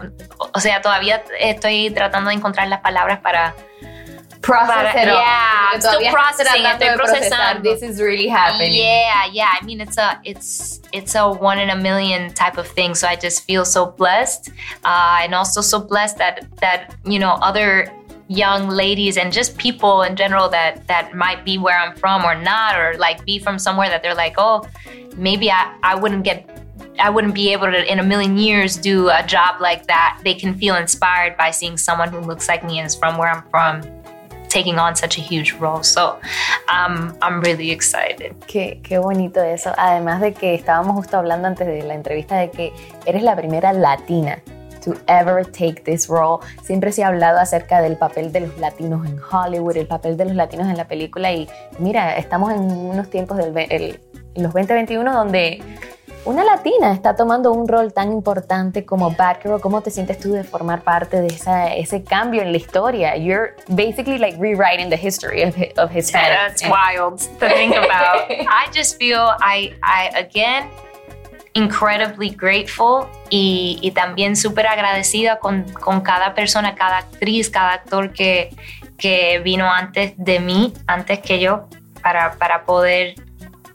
o 0.52 0.60
sea, 0.60 0.82
todavía 0.82 1.22
estoy 1.40 1.90
tratando 1.90 2.28
de 2.28 2.36
encontrar 2.36 2.68
las 2.68 2.80
palabras 2.80 3.20
para 3.20 3.54
process 4.42 4.94
it 4.94 5.08
all. 5.08 5.18
yeah, 5.18 5.70
I'm 5.72 5.80
still 5.80 6.12
processing 6.12 6.62
estoy 6.62 6.96
procesando. 6.96 7.62
This 7.62 7.82
is 7.82 8.00
really 8.00 8.28
happening. 8.28 8.74
Yeah, 8.74 9.26
yeah. 9.32 9.52
I 9.60 9.64
mean, 9.64 9.80
it's 9.80 9.98
a 9.98 10.20
it's 10.24 10.80
it's 10.92 11.14
a 11.14 11.30
one 11.30 11.58
in 11.58 11.70
a 11.70 11.76
million 11.76 12.32
type 12.34 12.58
of 12.58 12.66
thing. 12.66 12.94
So 12.94 13.06
I 13.06 13.16
just 13.16 13.44
feel 13.44 13.64
so 13.64 13.86
blessed, 13.86 14.50
uh, 14.84 15.18
and 15.22 15.34
also 15.34 15.60
so 15.60 15.80
blessed 15.80 16.18
that 16.18 16.46
that 16.60 16.94
you 17.04 17.18
know 17.18 17.32
other 17.42 17.92
young 18.28 18.68
ladies 18.68 19.16
and 19.16 19.32
just 19.32 19.58
people 19.58 20.02
in 20.02 20.14
general 20.14 20.48
that 20.48 20.86
that 20.86 21.14
might 21.14 21.44
be 21.44 21.58
where 21.58 21.78
I'm 21.78 21.96
from 21.96 22.24
or 22.24 22.40
not, 22.40 22.78
or 22.78 22.94
like 22.98 23.24
be 23.24 23.38
from 23.38 23.58
somewhere 23.58 23.88
that 23.88 24.02
they're 24.02 24.14
like, 24.14 24.34
oh, 24.38 24.66
maybe 25.16 25.50
I 25.50 25.76
I 25.82 25.94
wouldn't 25.94 26.24
get 26.24 26.48
I 26.98 27.08
wouldn't 27.08 27.34
be 27.34 27.52
able 27.52 27.66
to, 27.66 27.90
in 27.90 27.98
a 27.98 28.02
million 28.02 28.36
years, 28.36 28.76
do 28.76 29.08
a 29.08 29.24
job 29.26 29.60
like 29.60 29.86
that. 29.86 30.20
They 30.22 30.34
can 30.34 30.54
feel 30.54 30.74
inspired 30.74 31.34
by 31.36 31.50
seeing 31.50 31.78
someone 31.78 32.10
who 32.10 32.20
looks 32.20 32.46
like 32.46 32.62
me 32.62 32.78
and 32.78 32.86
is 32.86 32.94
from 32.94 33.16
where 33.16 33.30
I'm 33.30 33.42
from 33.48 33.99
taking 34.50 34.78
on 34.78 34.94
such 34.94 35.16
a 35.16 35.22
huge 35.22 35.54
role. 35.58 35.82
So 35.82 36.18
I'm, 36.68 37.16
I'm 37.22 37.40
really 37.40 37.70
excited. 37.70 38.34
Qué, 38.46 38.80
qué 38.82 38.98
bonito 38.98 39.42
eso. 39.42 39.72
Además 39.78 40.20
de 40.20 40.34
que 40.34 40.54
estábamos 40.54 40.94
justo 40.96 41.16
hablando 41.16 41.48
antes 41.48 41.66
de 41.66 41.82
la 41.82 41.94
entrevista 41.94 42.36
de 42.36 42.50
que 42.50 42.72
eres 43.06 43.22
la 43.22 43.36
primera 43.36 43.72
latina 43.72 44.42
to 44.80 44.96
ever 45.06 45.44
take 45.44 45.82
this 45.84 46.08
role. 46.08 46.40
Siempre 46.62 46.92
se 46.92 47.04
ha 47.04 47.08
hablado 47.08 47.38
acerca 47.38 47.80
del 47.80 47.96
papel 47.96 48.32
de 48.32 48.40
los 48.40 48.58
latinos 48.58 49.06
en 49.06 49.18
Hollywood, 49.20 49.76
el 49.76 49.86
papel 49.86 50.16
de 50.16 50.24
los 50.26 50.34
latinos 50.34 50.68
en 50.68 50.76
la 50.76 50.88
película 50.88 51.32
y 51.32 51.48
mira, 51.78 52.16
estamos 52.16 52.52
en 52.52 52.60
unos 52.60 53.10
tiempos 53.10 53.36
del 53.36 53.56
el, 53.56 54.00
los 54.36 54.52
2021 54.52 55.12
donde 55.12 55.62
una 56.24 56.44
latina 56.44 56.92
está 56.92 57.16
tomando 57.16 57.50
un 57.50 57.66
rol 57.66 57.92
tan 57.92 58.12
importante 58.12 58.84
como 58.84 59.10
Batgirl. 59.10 59.60
¿Cómo 59.60 59.80
te 59.80 59.90
sientes 59.90 60.18
tú 60.18 60.32
de 60.32 60.44
formar 60.44 60.82
parte 60.82 61.20
de 61.20 61.28
esa, 61.28 61.74
ese 61.74 62.04
cambio 62.04 62.42
en 62.42 62.52
la 62.52 62.58
historia? 62.58 63.16
You're 63.16 63.54
basically 63.68 64.18
like 64.18 64.36
rewriting 64.38 64.90
the 64.90 64.96
history 64.96 65.42
of, 65.42 65.54
of 65.78 65.90
Hispanic. 65.90 66.36
That's 66.36 66.62
wild 66.62 67.20
to 67.40 67.48
think 67.48 67.74
about. 67.74 68.30
I 68.30 68.70
just 68.72 68.98
feel 68.98 69.34
I, 69.40 69.72
I 69.82 70.10
again, 70.14 70.68
incredibly 71.54 72.30
grateful 72.30 73.06
y, 73.30 73.78
y 73.80 73.90
también 73.92 74.36
súper 74.36 74.66
agradecida 74.66 75.38
con, 75.38 75.64
con, 75.72 76.02
cada 76.02 76.34
persona, 76.34 76.74
cada 76.74 76.98
actriz, 76.98 77.48
cada 77.50 77.72
actor 77.72 78.12
que, 78.12 78.50
que 78.98 79.40
vino 79.40 79.72
antes 79.72 80.12
de 80.16 80.38
mí, 80.38 80.74
antes 80.86 81.18
que 81.20 81.40
yo, 81.40 81.66
para, 82.02 82.32
para 82.32 82.64
poder 82.64 83.14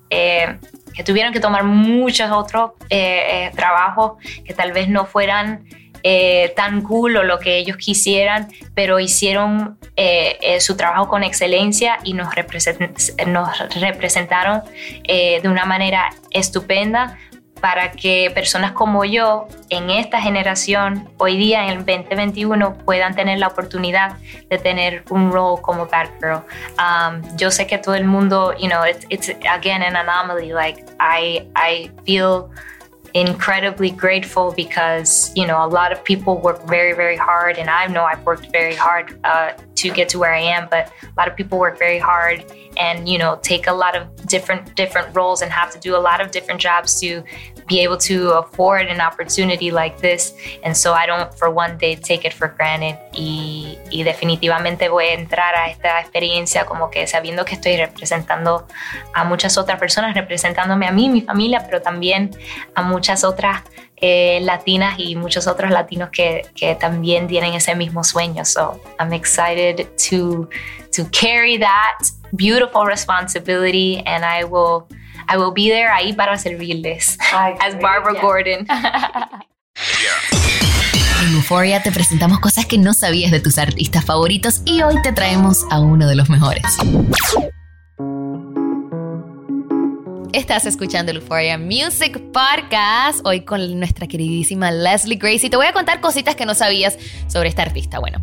eh, 0.10 0.58
que 0.96 1.04
tuvieron 1.04 1.34
que 1.34 1.40
tomar 1.40 1.64
muchos 1.64 2.32
otros 2.32 2.72
eh, 2.90 3.48
eh, 3.48 3.52
trabajos 3.56 4.14
que 4.44 4.54
tal 4.54 4.72
vez 4.72 4.88
no 4.88 5.06
fueran 5.06 5.66
eh, 6.04 6.54
tan 6.56 6.82
cool 6.82 7.18
o 7.18 7.24
lo 7.24 7.40
que 7.40 7.58
ellos 7.58 7.78
quisieran, 7.78 8.48
pero 8.74 9.00
hicieron 9.00 9.78
su 10.60 10.76
trabajo 10.76 11.08
con 11.08 11.24
excelencia 11.24 12.00
y 12.04 12.14
nos, 12.14 12.28
nos 13.28 13.80
representaron 13.80 14.62
de 15.08 15.42
una 15.46 15.66
manera 15.66 16.10
estupenda 16.32 17.18
para 17.62 17.92
que 17.92 18.32
personas 18.34 18.74
como 18.74 19.06
yo 19.06 19.48
en 19.70 19.90
esta 19.90 20.22
generación, 20.22 21.10
hoy 21.18 21.38
día 21.38 21.64
en 21.64 21.70
el 21.70 21.86
2021, 21.86 22.78
puedan 22.80 23.16
tener 23.16 23.40
la 23.40 23.48
oportunidad 23.48 24.18
de 24.50 24.58
tener 24.58 25.04
un 25.10 25.32
rol 25.32 25.62
como 25.62 25.86
Batgirl. 25.86 26.44
Um, 26.78 27.22
yo 27.38 27.52
sé 27.52 27.66
que 27.68 27.78
todo 27.78 27.96
el 27.96 28.06
mundo, 28.06 28.54
you 28.58 28.68
know, 28.68 28.84
it's, 28.84 29.06
it's 29.10 29.30
again 29.30 29.82
an 29.82 29.96
anomaly. 29.96 30.54
Like 30.54 30.86
I, 31.00 31.48
I 31.56 31.90
feel 32.06 32.50
incredibly 33.16 33.92
grateful 33.92 34.52
because 34.52 35.32
you 35.38 35.48
know 35.48 35.66
a 35.66 35.70
lot 35.70 35.94
of 35.94 36.04
people 36.04 36.38
work 36.38 36.68
very 36.68 36.92
very 36.92 37.16
hard 37.16 37.58
and 37.58 37.70
i 37.70 37.88
know 37.88 38.04
i've 38.04 38.22
worked 38.26 38.52
very 38.52 38.76
hard 38.76 39.18
uh, 39.24 39.54
to 39.74 39.90
get 39.90 40.10
to 40.10 40.20
where 40.20 40.34
i 40.34 40.40
am 40.40 40.68
but 40.70 40.92
a 41.02 41.14
lot 41.18 41.26
of 41.26 41.34
people 41.34 41.58
work 41.58 41.80
very 41.80 41.98
hard 41.98 42.44
and 42.78 43.08
you 43.08 43.18
know 43.18 43.40
take 43.42 43.68
a 43.68 43.74
lot 43.74 43.96
of 43.96 44.04
different 44.28 44.76
different 44.76 45.16
roles 45.16 45.42
and 45.42 45.52
have 45.52 45.72
to 45.72 45.80
do 45.80 45.96
a 45.96 46.00
lot 46.00 46.22
of 46.22 46.32
different 46.32 46.60
jobs 46.60 47.00
to 47.00 47.24
be 47.68 47.80
able 47.80 47.98
to 47.98 48.32
afford 48.34 48.88
an 48.88 49.02
opportunity 49.02 49.72
like 49.72 49.98
this. 50.00 50.36
And 50.64 50.76
so 50.76 50.94
I 50.94 51.06
don't 51.06 51.34
for 51.34 51.50
one 51.50 51.78
day 51.78 51.96
take 51.96 52.26
it 52.26 52.34
for 52.34 52.48
granted. 52.48 52.98
Y, 53.14 53.78
y 53.92 54.04
definitivamente 54.04 54.90
voy 54.90 55.06
a 55.06 55.14
entrar 55.14 55.56
a 55.56 55.70
esta 55.70 56.00
experiencia 56.00 56.66
como 56.66 56.90
que 56.90 57.08
sabiendo 57.08 57.44
que 57.46 57.56
estoy 57.56 57.78
representando 57.78 58.68
a 59.14 59.24
muchas 59.24 59.58
otras 59.58 59.80
personas, 59.80 60.16
representándome 60.16 60.88
a 60.88 60.92
mí, 60.92 61.10
mi 61.10 61.22
familia, 61.22 61.64
pero 61.66 61.82
también 61.82 62.32
a 62.76 62.84
muchas 62.84 63.24
otras 63.24 63.64
eh, 63.98 64.40
latinas 64.42 65.00
y 65.00 65.16
muchos 65.16 65.48
otros 65.48 65.72
latinos 65.72 66.10
que, 66.10 66.46
que 66.54 66.76
también 66.76 67.28
tienen 67.28 67.54
ese 67.54 67.76
mismo 67.76 68.04
sueño. 68.04 68.46
So 68.46 68.80
I'm 69.00 69.14
excited 69.14 69.88
to, 70.10 70.50
to 70.92 71.06
carry 71.12 71.58
that 71.58 71.98
beautiful 72.36 72.86
responsibility 72.86 74.04
and 74.06 74.24
I 74.24 74.44
will 74.44 74.88
I 75.28 75.38
will 75.38 75.52
be 75.52 75.70
there 75.70 75.90
ahí 75.92 76.14
para 76.14 76.38
servirles. 76.38 77.18
as 77.34 77.76
Barbara 77.80 78.20
Gordon. 78.20 78.68
En 81.22 81.34
Euphoria 81.34 81.82
te 81.82 81.92
presentamos 81.92 82.40
cosas 82.40 82.66
que 82.66 82.78
no 82.78 82.94
sabías 82.94 83.32
de 83.32 83.40
tus 83.40 83.58
artistas 83.58 84.06
favoritos 84.06 84.62
y 84.66 84.84
hoy 84.84 85.02
te 85.02 85.12
traemos 85.12 85.66
a 85.72 85.80
uno 85.80 86.08
de 86.08 86.16
los 86.16 86.30
mejores. 86.30 86.64
Estás 90.36 90.66
escuchando 90.66 91.14
el 91.14 91.20
Euphoria 91.20 91.58
Music 91.58 92.20
Podcast, 92.34 93.22
hoy 93.24 93.46
con 93.46 93.80
nuestra 93.80 94.06
queridísima 94.06 94.70
Leslie 94.70 95.16
Grace 95.16 95.48
y 95.48 95.50
te 95.50 95.56
voy 95.56 95.66
a 95.66 95.72
contar 95.72 96.02
cositas 96.02 96.36
que 96.36 96.46
no 96.46 96.54
sabías 96.54 96.98
sobre 97.28 97.48
esta 97.48 97.62
artista. 97.62 98.00
Bueno, 98.00 98.22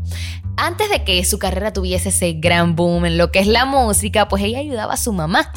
antes 0.59 0.91
de 0.91 1.05
que 1.05 1.25
su 1.25 1.39
carrera 1.39 1.73
tuviese 1.73 2.11
ese 2.11 2.35
gran 2.35 2.77
boom 2.77 3.07
en 3.07 3.17
lo 3.17 3.33
que 3.33 3.39
es 3.39 3.47
la 3.47 3.65
música, 3.65 4.29
pues 4.29 4.43
ella 4.43 4.59
ayudaba 4.59 4.93
a 4.93 4.99
su 4.99 5.15
mamá 5.15 5.51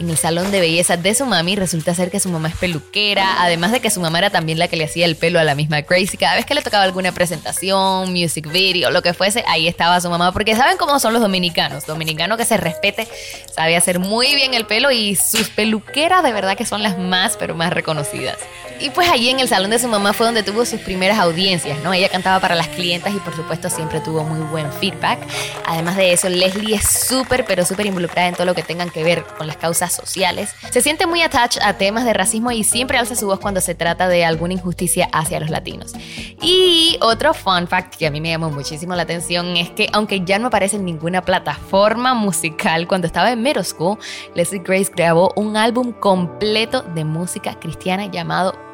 en 0.00 0.10
el 0.10 0.16
salón 0.16 0.50
de 0.50 0.60
belleza 0.60 0.96
de 0.96 1.14
su 1.14 1.26
mami. 1.26 1.56
Resulta 1.56 1.94
ser 1.94 2.10
que 2.10 2.20
su 2.20 2.28
mamá 2.28 2.48
es 2.48 2.56
peluquera, 2.56 3.42
además 3.42 3.72
de 3.72 3.80
que 3.80 3.90
su 3.90 4.00
mamá 4.00 4.18
era 4.18 4.30
también 4.30 4.58
la 4.58 4.68
que 4.68 4.76
le 4.76 4.84
hacía 4.84 5.06
el 5.06 5.16
pelo 5.16 5.38
a 5.38 5.44
la 5.44 5.54
misma 5.54 5.80
Gracie. 5.82 6.18
Cada 6.18 6.36
vez 6.36 6.46
que 6.46 6.54
le 6.54 6.62
tocaba 6.62 6.84
alguna 6.84 7.12
presentación, 7.12 8.12
music 8.12 8.50
video, 8.50 8.90
lo 8.90 9.02
que 9.02 9.14
fuese, 9.14 9.44
ahí 9.48 9.66
estaba 9.66 10.00
su 10.00 10.10
mamá. 10.10 10.32
Porque 10.32 10.54
saben 10.54 10.76
cómo 10.76 10.98
son 11.00 11.12
los 11.12 11.22
dominicanos. 11.22 11.86
Dominicano 11.86 12.36
que 12.36 12.44
se 12.44 12.56
respete, 12.56 13.08
sabe 13.54 13.76
hacer 13.76 13.98
muy 13.98 14.34
bien 14.34 14.54
el 14.54 14.66
pelo 14.66 14.90
y 14.90 15.16
sus 15.16 15.48
de 15.96 16.32
verdad 16.32 16.58
que 16.58 16.66
son 16.66 16.82
las 16.82 16.98
más, 16.98 17.38
pero 17.38 17.54
más 17.54 17.72
reconocidas. 17.72 18.36
Y 18.80 18.90
pues 18.90 19.08
allí 19.08 19.30
en 19.30 19.40
el 19.40 19.48
salón 19.48 19.70
de 19.70 19.78
su 19.78 19.88
mamá 19.88 20.12
fue 20.12 20.26
donde 20.26 20.42
tuvo 20.42 20.64
sus 20.64 20.80
primeras 20.80 21.18
audiencias, 21.18 21.78
¿no? 21.82 21.92
Ella 21.92 22.08
cantaba 22.08 22.40
para 22.40 22.54
las 22.54 22.68
clientas 22.68 23.14
y 23.14 23.18
por 23.18 23.34
supuesto 23.34 23.70
siempre 23.70 24.00
tuvo 24.00 24.22
muy 24.22 24.40
buen 24.48 24.70
feedback. 24.72 25.18
Además 25.66 25.96
de 25.96 26.12
eso, 26.12 26.28
Leslie 26.28 26.74
es 26.74 26.84
súper, 26.86 27.44
pero 27.46 27.64
súper 27.64 27.86
involucrada 27.86 28.28
en 28.28 28.34
todo 28.34 28.44
lo 28.44 28.54
que 28.54 28.62
tengan 28.62 28.90
que 28.90 29.02
ver 29.02 29.24
con 29.38 29.46
las 29.46 29.56
causas 29.56 29.92
sociales. 29.92 30.50
Se 30.70 30.82
siente 30.82 31.06
muy 31.06 31.22
attached 31.22 31.62
a 31.62 31.78
temas 31.78 32.04
de 32.04 32.12
racismo 32.12 32.50
y 32.50 32.64
siempre 32.64 32.98
alza 32.98 33.16
su 33.16 33.26
voz 33.26 33.40
cuando 33.40 33.60
se 33.60 33.74
trata 33.74 34.08
de 34.08 34.24
alguna 34.24 34.54
injusticia 34.54 35.08
hacia 35.12 35.40
los 35.40 35.50
latinos. 35.50 35.92
Y 36.42 36.98
otro 37.00 37.32
fun 37.32 37.66
fact 37.68 37.96
que 37.96 38.06
a 38.06 38.10
mí 38.10 38.20
me 38.20 38.28
llamó 38.28 38.50
muchísimo 38.50 38.94
la 38.94 39.02
atención 39.02 39.56
es 39.56 39.70
que 39.70 39.88
aunque 39.92 40.22
ya 40.24 40.38
no 40.38 40.48
aparece 40.48 40.76
en 40.76 40.84
ninguna 40.84 41.22
plataforma 41.22 42.14
musical, 42.14 42.86
cuando 42.86 43.06
estaba 43.06 43.32
en 43.32 43.42
middle 43.42 43.64
school, 43.64 43.98
Leslie 44.34 44.62
Grace 44.62 44.92
grabó 44.94 45.32
un 45.36 45.56
álbum 45.56 45.92
completo 45.92 46.82
de 46.82 47.04
música 47.04 47.58
cristiana 47.58 48.06
llamado 48.06 48.65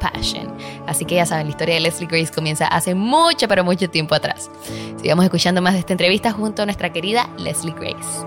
Así 0.87 1.05
que 1.05 1.17
ya 1.17 1.27
saben, 1.27 1.47
la 1.47 1.51
historia 1.51 1.75
de 1.75 1.81
Leslie 1.81 2.09
Grace 2.09 2.33
comienza 2.33 2.67
hace 2.67 2.95
mucho, 2.95 3.49
pero 3.49 3.65
mucho 3.65 3.89
tiempo 3.89 4.15
atrás. 4.15 4.51
Sigamos 5.01 5.25
escuchando 5.25 5.63
más 5.63 5.75
de 5.75 5.81
esta 5.81 5.93
entrevista 5.93 6.33
junto 6.33 6.63
a 6.63 6.65
nuestra 6.65 6.93
querida 6.93 7.29
Leslie 7.39 7.75
Grace 7.75 8.27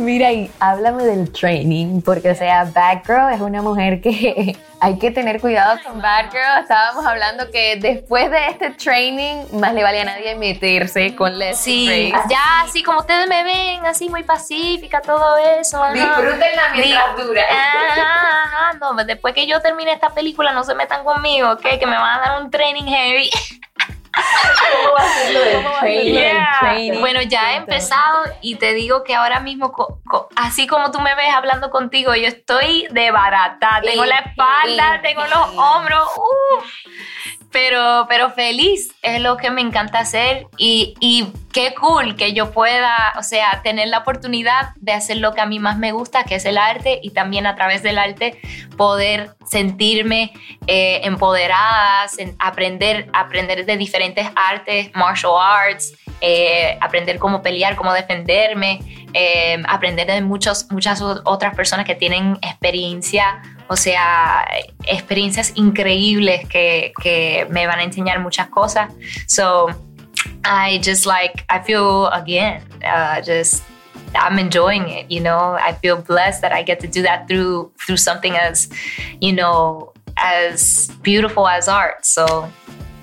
Mira, 0.00 0.32
y 0.32 0.50
háblame 0.60 1.04
del 1.04 1.30
training, 1.30 2.00
porque 2.00 2.30
o 2.30 2.34
sea, 2.34 2.64
Bad 2.64 3.02
Girl 3.04 3.32
es 3.34 3.40
una 3.42 3.60
mujer 3.60 4.00
que 4.00 4.56
hay 4.80 4.98
que 4.98 5.10
tener 5.10 5.42
cuidado 5.42 5.78
con 5.84 6.00
Bad 6.00 6.30
Girl. 6.30 6.62
Estábamos 6.62 7.04
hablando 7.04 7.50
que 7.50 7.76
después 7.76 8.30
de 8.30 8.46
este 8.48 8.70
training, 8.70 9.44
más 9.60 9.74
le 9.74 9.82
vale 9.82 10.00
a 10.00 10.04
nadie 10.04 10.34
meterse 10.36 11.14
con 11.14 11.38
Leslie 11.38 12.10
Sí, 12.10 12.12
ya 12.30 12.62
así 12.62 12.82
como 12.82 13.00
ustedes 13.00 13.28
me 13.28 13.44
ven, 13.44 13.84
así 13.84 14.08
muy 14.08 14.22
pacífica, 14.22 15.02
todo 15.02 15.36
eso. 15.36 15.82
Disfrútenla 15.92 16.62
mientras 16.74 17.16
dura. 17.18 17.42
Ajá, 17.42 18.42
ajá, 18.44 18.78
no, 18.80 18.94
pues 18.94 19.06
después 19.06 19.34
que 19.34 19.46
yo 19.46 19.60
termine 19.60 19.92
esta 19.92 20.08
película, 20.10 20.52
no 20.52 20.64
se 20.64 20.74
metan 20.74 21.04
conmigo, 21.04 21.50
¿ok? 21.50 21.78
Que 21.78 21.86
me 21.86 21.96
van 21.96 22.20
a 22.20 22.22
dar 22.22 22.42
un 22.42 22.50
training 22.50 22.86
heavy. 22.86 23.28
¿Cómo 24.12 24.94
va 24.94 25.02
a 25.04 25.08
ser 25.14 25.32
lo 25.32 25.40
del 25.40 25.66
training? 25.80 26.12
Yeah. 26.12 26.56
Training. 26.60 27.00
Bueno, 27.00 27.22
ya 27.22 27.52
he 27.52 27.56
empezado 27.56 28.24
y 28.40 28.56
te 28.56 28.74
digo 28.74 29.04
que 29.04 29.14
ahora 29.14 29.40
mismo, 29.40 29.72
co- 29.72 30.00
co- 30.08 30.28
así 30.36 30.66
como 30.66 30.90
tú 30.90 31.00
me 31.00 31.14
ves 31.14 31.32
hablando 31.34 31.70
contigo, 31.70 32.14
yo 32.14 32.26
estoy 32.26 32.86
de 32.90 33.10
barata. 33.10 33.80
Tengo 33.82 34.04
la 34.04 34.18
espalda, 34.18 35.00
tengo 35.02 35.22
los 35.26 35.48
hombros. 35.56 36.08
uh. 36.16 36.62
Pero, 37.52 38.06
pero 38.08 38.30
feliz 38.30 38.94
es 39.02 39.20
lo 39.20 39.36
que 39.36 39.50
me 39.50 39.60
encanta 39.60 39.98
hacer 39.98 40.46
y, 40.56 40.94
y 41.00 41.32
qué 41.52 41.74
cool 41.74 42.16
que 42.16 42.32
yo 42.32 42.52
pueda, 42.52 43.12
o 43.18 43.22
sea, 43.22 43.60
tener 43.62 43.88
la 43.88 43.98
oportunidad 43.98 44.70
de 44.76 44.92
hacer 44.92 45.18
lo 45.18 45.34
que 45.34 45.40
a 45.40 45.46
mí 45.46 45.58
más 45.58 45.78
me 45.78 45.92
gusta, 45.92 46.24
que 46.24 46.36
es 46.36 46.44
el 46.44 46.58
arte, 46.58 47.00
y 47.02 47.10
también 47.10 47.46
a 47.46 47.56
través 47.56 47.82
del 47.82 47.98
arte 47.98 48.40
poder 48.76 49.30
sentirme 49.48 50.32
eh, 50.66 51.00
empoderada, 51.04 52.06
aprender, 52.38 53.08
aprender 53.12 53.66
de 53.66 53.76
diferentes 53.76 54.28
artes, 54.36 54.90
martial 54.94 55.32
arts, 55.40 55.94
eh, 56.20 56.78
aprender 56.80 57.18
cómo 57.18 57.42
pelear, 57.42 57.76
cómo 57.76 57.92
defenderme, 57.92 58.80
eh, 59.12 59.60
aprender 59.66 60.06
de 60.06 60.20
muchos, 60.20 60.70
muchas 60.70 61.00
otras 61.02 61.54
personas 61.54 61.84
que 61.84 61.94
tienen 61.94 62.38
experiencia, 62.42 63.42
o 63.68 63.76
sea, 63.76 64.46
experiencias 64.84 65.52
increíbles 65.56 66.46
que, 66.48 66.92
que 67.02 67.46
me 67.50 67.66
van 67.66 67.80
a 67.80 67.82
enseñar 67.82 68.20
muchas 68.20 68.48
cosas. 68.48 68.92
So, 69.26 69.68
I 70.44 70.78
just 70.78 71.06
like, 71.06 71.44
I 71.48 71.60
feel 71.60 72.06
again, 72.08 72.62
uh, 72.84 73.20
just 73.20 73.62
I'm 74.14 74.38
enjoying 74.38 74.88
it, 74.88 75.10
you 75.10 75.20
know. 75.20 75.56
I 75.60 75.74
feel 75.74 75.96
blessed 75.96 76.42
that 76.42 76.52
I 76.52 76.62
get 76.62 76.80
to 76.80 76.88
do 76.88 77.02
that 77.02 77.28
through 77.28 77.72
through 77.86 77.98
something 77.98 78.36
as, 78.36 78.68
you 79.20 79.32
know, 79.32 79.92
as 80.16 80.90
beautiful 81.02 81.46
as 81.46 81.68
art. 81.68 82.04
So 82.04 82.50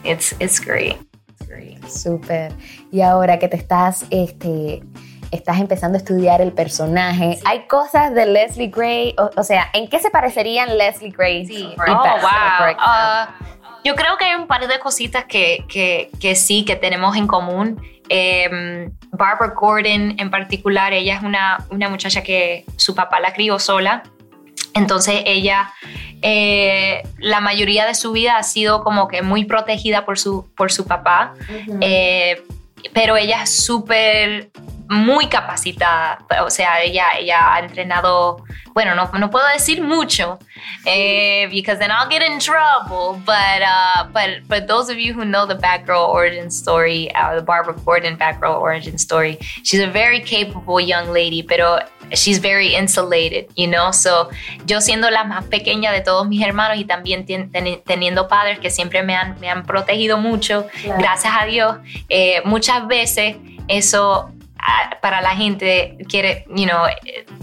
it's 0.04 0.34
it's 0.40 0.60
great. 0.60 0.98
It's 1.30 1.48
great. 1.48 1.82
Súper. 1.84 2.52
Y 2.92 3.02
ahora 3.02 3.40
que 3.40 3.48
te 3.48 3.58
estás, 3.58 4.06
este, 4.10 4.84
estás 5.32 5.60
empezando 5.60 5.98
a 5.98 6.00
estudiar 6.00 6.42
el 6.42 6.52
personaje, 6.52 7.40
hay 7.46 7.68
cosas 7.68 8.14
de 8.14 8.26
Leslie 8.26 8.68
Gray, 8.68 9.16
o, 9.18 9.30
o 9.36 9.44
sea, 9.44 9.70
¿en 9.74 9.90
qué 9.90 10.00
se 10.00 10.10
parecerían 10.10 10.78
Leslie 10.78 11.12
Gray? 11.12 11.46
y 11.50 11.76
Oh, 11.88 12.04
wow. 12.22 12.76
Yo 13.88 13.96
creo 13.96 14.18
que 14.18 14.26
hay 14.26 14.36
un 14.36 14.48
par 14.48 14.68
de 14.68 14.80
cositas 14.80 15.24
que, 15.24 15.64
que, 15.70 16.10
que 16.20 16.36
sí, 16.36 16.66
que 16.66 16.76
tenemos 16.76 17.16
en 17.16 17.26
común. 17.26 17.82
Eh, 18.10 18.90
Barbara 19.12 19.54
Gordon 19.56 20.16
en 20.20 20.30
particular, 20.30 20.92
ella 20.92 21.16
es 21.16 21.24
una, 21.24 21.66
una 21.70 21.88
muchacha 21.88 22.22
que 22.22 22.66
su 22.76 22.94
papá 22.94 23.22
la 23.22 23.32
crió 23.32 23.60
sola. 23.60 24.04
Entonces 24.74 25.22
ella, 25.26 25.72
eh, 26.22 27.02
la 27.18 27.40
mayoría 27.40 27.86
de 27.86 27.96
su 27.96 28.12
vida 28.12 28.38
ha 28.38 28.44
sido 28.44 28.84
como 28.84 29.08
que 29.08 29.22
muy 29.22 29.46
protegida 29.46 30.04
por 30.04 30.20
su, 30.20 30.52
por 30.58 30.70
su 30.70 30.86
papá. 30.86 31.34
Eh, 31.80 32.44
pero 32.94 33.16
ella 33.16 33.44
es 33.44 33.64
súper, 33.64 34.52
muy 34.90 35.28
capacitada. 35.28 36.20
O 36.44 36.50
sea, 36.50 36.82
ella, 36.82 37.06
ella 37.18 37.54
ha 37.54 37.60
entrenado, 37.60 38.44
bueno, 38.74 38.96
no, 38.96 39.10
no 39.20 39.30
puedo 39.30 39.46
decir 39.54 39.82
mucho, 39.82 40.40
eh, 40.86 41.48
because 41.52 41.80
then 41.80 41.92
I'll 41.92 42.10
get 42.10 42.22
in 42.22 42.40
trouble. 42.40 43.20
But, 43.26 43.62
uh, 43.62 44.06
but, 44.14 44.48
but 44.48 44.68
those 44.68 44.90
of 44.90 44.98
you 44.98 45.14
who 45.14 45.26
know 45.26 45.46
the 45.46 45.56
Batgirl 45.56 46.08
origin 46.10 46.50
story, 46.50 47.10
uh, 47.16 47.36
the 47.36 47.42
Barbara 47.42 47.76
Gordon 47.86 48.18
Batgirl 48.18 48.60
origin 48.60 48.98
story, 48.98 49.38
she's 49.64 49.80
a 49.82 49.88
very 49.88 50.20
capable 50.22 50.80
young 50.80 51.12
lady, 51.12 51.42
pero 51.44 51.80
she's 52.14 52.38
very 52.40 52.74
insulated, 52.76 53.48
you 53.56 53.68
know? 53.68 53.92
So, 53.92 54.30
yo 54.66 54.80
siendo 54.80 55.10
la 55.12 55.26
más 55.26 55.44
pequeña 55.46 55.92
de 55.92 56.00
todos 56.02 56.26
mis 56.28 56.42
hermanos 56.42 56.78
y 56.78 56.86
también 56.86 57.26
teni- 57.26 57.82
teniendo 57.86 58.28
padres 58.30 58.60
que 58.60 58.70
siempre 58.70 59.04
me 59.04 59.16
han, 59.16 59.38
me 59.42 59.50
han 59.50 59.64
protegido 59.66 60.18
mucho, 60.18 60.68
Claro. 60.84 61.00
gracias 61.02 61.34
a 61.38 61.46
Dios, 61.46 61.78
eh, 62.08 62.42
muchas 62.46 62.88
veces 62.88 63.36
eso 63.68 64.32
para 65.02 65.22
la 65.22 65.36
gente 65.36 65.98
quiere, 66.10 66.46
you 66.56 66.66
know, 66.66 66.88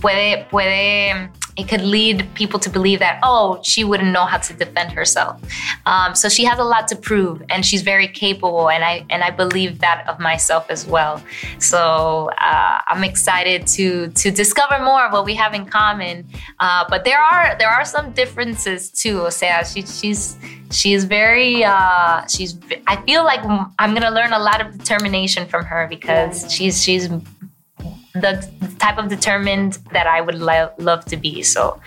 puede, 0.00 0.46
puede, 0.50 1.30
it 1.56 1.68
could 1.68 1.82
lead 1.82 2.26
people 2.34 2.58
to 2.58 2.68
believe 2.68 2.98
that, 2.98 3.20
oh, 3.22 3.60
she 3.62 3.84
wouldn't 3.84 4.12
know 4.12 4.24
how 4.24 4.38
to 4.38 4.52
defend 4.54 4.92
herself. 4.92 5.40
Um, 5.86 6.14
so 6.14 6.28
she 6.28 6.44
has 6.44 6.58
a 6.58 6.64
lot 6.64 6.88
to 6.88 6.96
prove 6.96 7.42
and 7.48 7.64
she's 7.64 7.82
very 7.82 8.08
capable 8.08 8.68
and 8.68 8.82
I, 8.82 9.06
and 9.08 9.22
I 9.22 9.30
believe 9.30 9.78
that 9.78 10.04
of 10.08 10.18
myself 10.18 10.66
as 10.68 10.86
well. 10.86 11.22
So 11.58 12.30
uh, 12.38 12.80
I'm 12.86 13.04
excited 13.04 13.66
to, 13.68 14.08
to 14.08 14.30
discover 14.30 14.82
more 14.82 15.06
of 15.06 15.12
what 15.12 15.24
we 15.24 15.34
have 15.34 15.54
in 15.54 15.66
common. 15.66 16.26
Uh, 16.58 16.84
but 16.88 17.04
there 17.04 17.20
are, 17.20 17.56
there 17.58 17.70
are 17.70 17.84
some 17.84 18.12
differences 18.12 18.90
too. 18.90 19.20
O 19.20 19.30
sea, 19.30 19.62
she, 19.62 19.82
she's, 19.82 20.36
she's 20.74 21.04
very, 21.04 21.64
uh, 21.64 22.26
she's, 22.26 22.58
I 22.86 22.96
feel 23.06 23.24
like 23.24 23.40
I'm 23.78 23.94
gonna 23.94 24.10
learn 24.10 24.32
a 24.32 24.38
lot 24.38 24.60
of 24.60 24.76
determination 24.76 25.46
from 25.46 25.64
her 25.64 25.86
because 25.88 26.52
she's, 26.52 26.82
she's 26.82 27.08
the 28.14 28.48
type 28.78 28.98
of 28.98 29.08
determined 29.08 29.78
that 29.92 30.06
I 30.06 30.20
would 30.20 30.36
lo- 30.36 30.72
love 30.78 31.04
to 31.06 31.16
be. 31.16 31.42
So, 31.42 31.80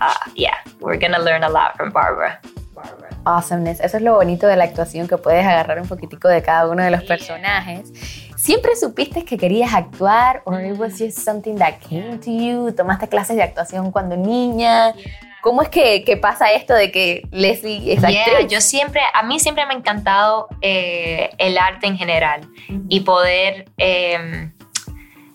uh, 0.00 0.14
yeah, 0.34 0.56
we're 0.80 0.96
gonna 0.96 1.20
learn 1.20 1.42
a 1.42 1.48
lot 1.48 1.76
from 1.76 1.90
Barbara. 1.90 2.40
Barbara. 2.74 3.10
Awesomeness. 3.24 3.80
Eso 3.80 3.96
es 3.98 4.02
lo 4.02 4.14
bonito 4.14 4.46
de 4.46 4.56
la 4.56 4.64
actuación, 4.64 5.06
que 5.06 5.16
puedes 5.16 5.44
agarrar 5.44 5.80
un 5.80 5.88
poquitico 5.88 6.28
de 6.28 6.42
cada 6.42 6.68
uno 6.68 6.82
de 6.82 6.90
los 6.90 7.02
personajes. 7.04 7.92
¿Siempre 8.36 8.74
supiste 8.74 9.24
que 9.24 9.36
querías 9.36 9.72
actuar 9.72 10.42
o 10.44 10.58
it 10.58 10.76
was 10.76 10.98
just 10.98 11.18
something 11.18 11.56
that 11.56 11.78
came 11.78 12.18
to 12.18 12.30
you? 12.30 12.72
¿Tomaste 12.72 13.08
clases 13.08 13.36
de 13.36 13.42
actuación 13.44 13.92
cuando 13.92 14.16
niña? 14.16 14.94
¿Cómo 15.42 15.60
es 15.60 15.68
que, 15.70 16.04
que 16.04 16.16
pasa 16.16 16.52
esto 16.52 16.72
de 16.72 16.92
que 16.92 17.26
Leslie 17.32 17.92
es 17.92 18.00
Yeah, 18.00 18.22
actriz? 18.22 18.48
yo 18.48 18.60
siempre, 18.60 19.02
a 19.12 19.24
mí 19.24 19.40
siempre 19.40 19.66
me 19.66 19.74
ha 19.74 19.76
encantado 19.76 20.46
eh, 20.60 21.30
el 21.38 21.58
arte 21.58 21.88
en 21.88 21.98
general 21.98 22.48
y 22.88 23.00
poder, 23.00 23.66
em, 23.76 24.52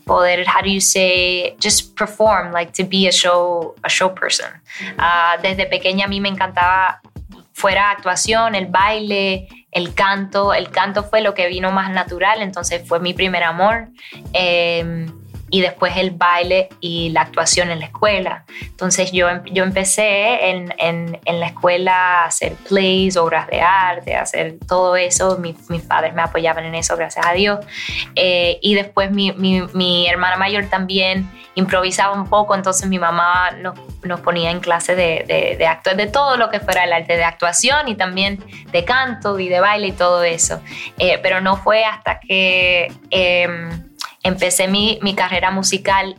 poder, 0.05 0.45
how 0.47 0.61
do 0.63 0.69
you 0.69 0.79
say, 0.79 1.57
just 1.61 1.93
perform, 1.97 2.53
like 2.53 2.71
to 2.71 2.87
be 2.89 3.09
a 3.09 3.11
show, 3.11 3.75
a 3.83 3.89
show 3.89 4.15
person. 4.15 4.47
Ah, 4.97 5.35
desde 5.41 5.65
pequeña 5.65 6.05
a 6.05 6.07
mí 6.07 6.21
me 6.21 6.29
encantaba 6.29 7.01
fuera 7.51 7.91
actuación, 7.91 8.55
el 8.55 8.67
baile, 8.67 9.49
el 9.71 9.93
canto. 9.93 10.53
El 10.53 10.69
canto 10.69 11.03
fue 11.03 11.21
lo 11.21 11.33
que 11.33 11.47
vino 11.47 11.71
más 11.71 11.91
natural, 11.91 12.41
entonces 12.41 12.87
fue 12.87 12.99
mi 13.01 13.13
primer 13.13 13.43
amor. 13.43 13.89
Em, 14.31 15.07
y 15.49 15.61
después 15.61 15.95
el 15.97 16.11
baile 16.11 16.69
y 16.81 17.09
la 17.09 17.21
actuación 17.21 17.71
en 17.71 17.79
la 17.79 17.85
escuela. 17.85 18.45
Entonces 18.61 19.11
yo, 19.11 19.29
em- 19.29 19.43
yo 19.45 19.63
empecé 19.63 20.49
en, 20.49 20.73
en- 20.77 21.19
en 21.25 21.39
la 21.39 21.47
escuela 21.47 21.93
a 22.23 22.25
hacer 22.25 22.53
plays, 22.67 23.15
obras 23.17 23.47
de 23.47 23.61
arte, 23.61 24.15
a 24.15 24.21
hacer 24.23 24.55
todo 24.67 24.95
eso. 24.95 25.37
Mi- 25.37 25.55
mis 25.69 25.81
padres 25.83 26.13
me 26.13 26.21
apoyaban 26.21 26.65
en 26.65 26.75
eso, 26.75 26.97
gracias 26.97 27.25
a 27.25 27.33
Dios. 27.33 27.59
Eh, 28.15 28.59
y 28.61 28.75
después 28.75 29.11
mi, 29.11 29.31
mi- 29.33 29.63
mi 29.73 30.07
hermana 30.07 30.35
mayor 30.37 30.65
también 30.69 31.29
improvisaba 31.55 32.13
un 32.13 32.27
poco, 32.29 32.53
entonces 32.53 32.87
mi 32.87 32.99
mamá 32.99 33.51
nos, 33.51 33.79
nos 34.03 34.19
ponía 34.19 34.51
en 34.51 34.59
clase 34.59 34.95
de, 34.95 35.23
de, 35.27 35.57
de 35.57 35.95
de 35.95 36.05
todo 36.07 36.37
lo 36.37 36.49
que 36.49 36.59
fuera 36.59 36.83
el 36.83 36.93
arte 36.93 37.17
de 37.17 37.23
actuación 37.23 37.87
y 37.87 37.95
también 37.95 38.43
de 38.71 38.83
canto 38.85 39.39
y 39.39 39.47
de 39.49 39.59
baile 39.59 39.87
y 39.87 39.91
todo 39.93 40.23
eso. 40.23 40.61
Eh, 40.99 41.17
pero 41.23 41.41
no 41.41 41.55
fue 41.57 41.83
hasta 41.85 42.19
que 42.19 42.91
em, 43.09 43.86
empecé 44.27 44.67
mi, 44.67 44.99
mi 45.01 45.15
carrera 45.15 45.51
musical, 45.51 46.15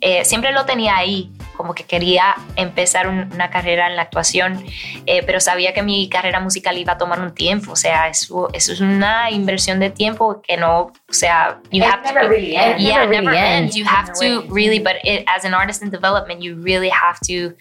eh, 0.00 0.24
siempre 0.24 0.52
lo 0.52 0.66
tenía 0.66 0.96
ahí, 0.96 1.30
como 1.56 1.74
que 1.74 1.84
quería 1.84 2.34
empezar 2.56 3.08
una 3.08 3.50
carrera 3.50 3.86
en 3.86 3.96
la 3.96 4.02
actuación, 4.02 4.64
eh, 5.06 5.22
pero 5.24 5.40
sabía 5.40 5.72
que 5.72 5.82
mi 5.82 6.08
carrera 6.08 6.40
musical 6.40 6.76
iba 6.76 6.94
a 6.94 6.98
tomar 6.98 7.20
un 7.20 7.34
tiempo, 7.34 7.72
o 7.72 7.76
sea, 7.76 8.08
eso, 8.08 8.48
eso 8.52 8.72
es 8.72 8.80
una 8.80 9.30
inversión 9.30 9.78
de 9.78 9.90
tiempo 9.90 10.42
que 10.42 10.56
no, 10.56 10.92
o 11.08 11.12
sea, 11.12 11.60
you 11.70 11.82
have 11.82 12.02
never 12.02 12.22
to, 12.24 12.28
really 12.28 12.56
ends. 12.56 12.82
yeah, 12.82 12.98
Never 13.00 13.10
never 13.10 13.30
really 13.30 13.38
ends. 13.38 13.76
ends. 13.76 13.76
You 13.76 13.84
have 13.86 14.12
to 14.20 14.42
really, 14.52 14.80
but 14.80 14.96
it, 15.04 15.24
as 15.26 15.44
an 15.44 15.54
artist 15.54 15.82
in 15.82 15.90
development, 15.90 16.42
you 16.42 16.56
really 16.56 16.90
have 16.90 17.18
to 17.26 17.54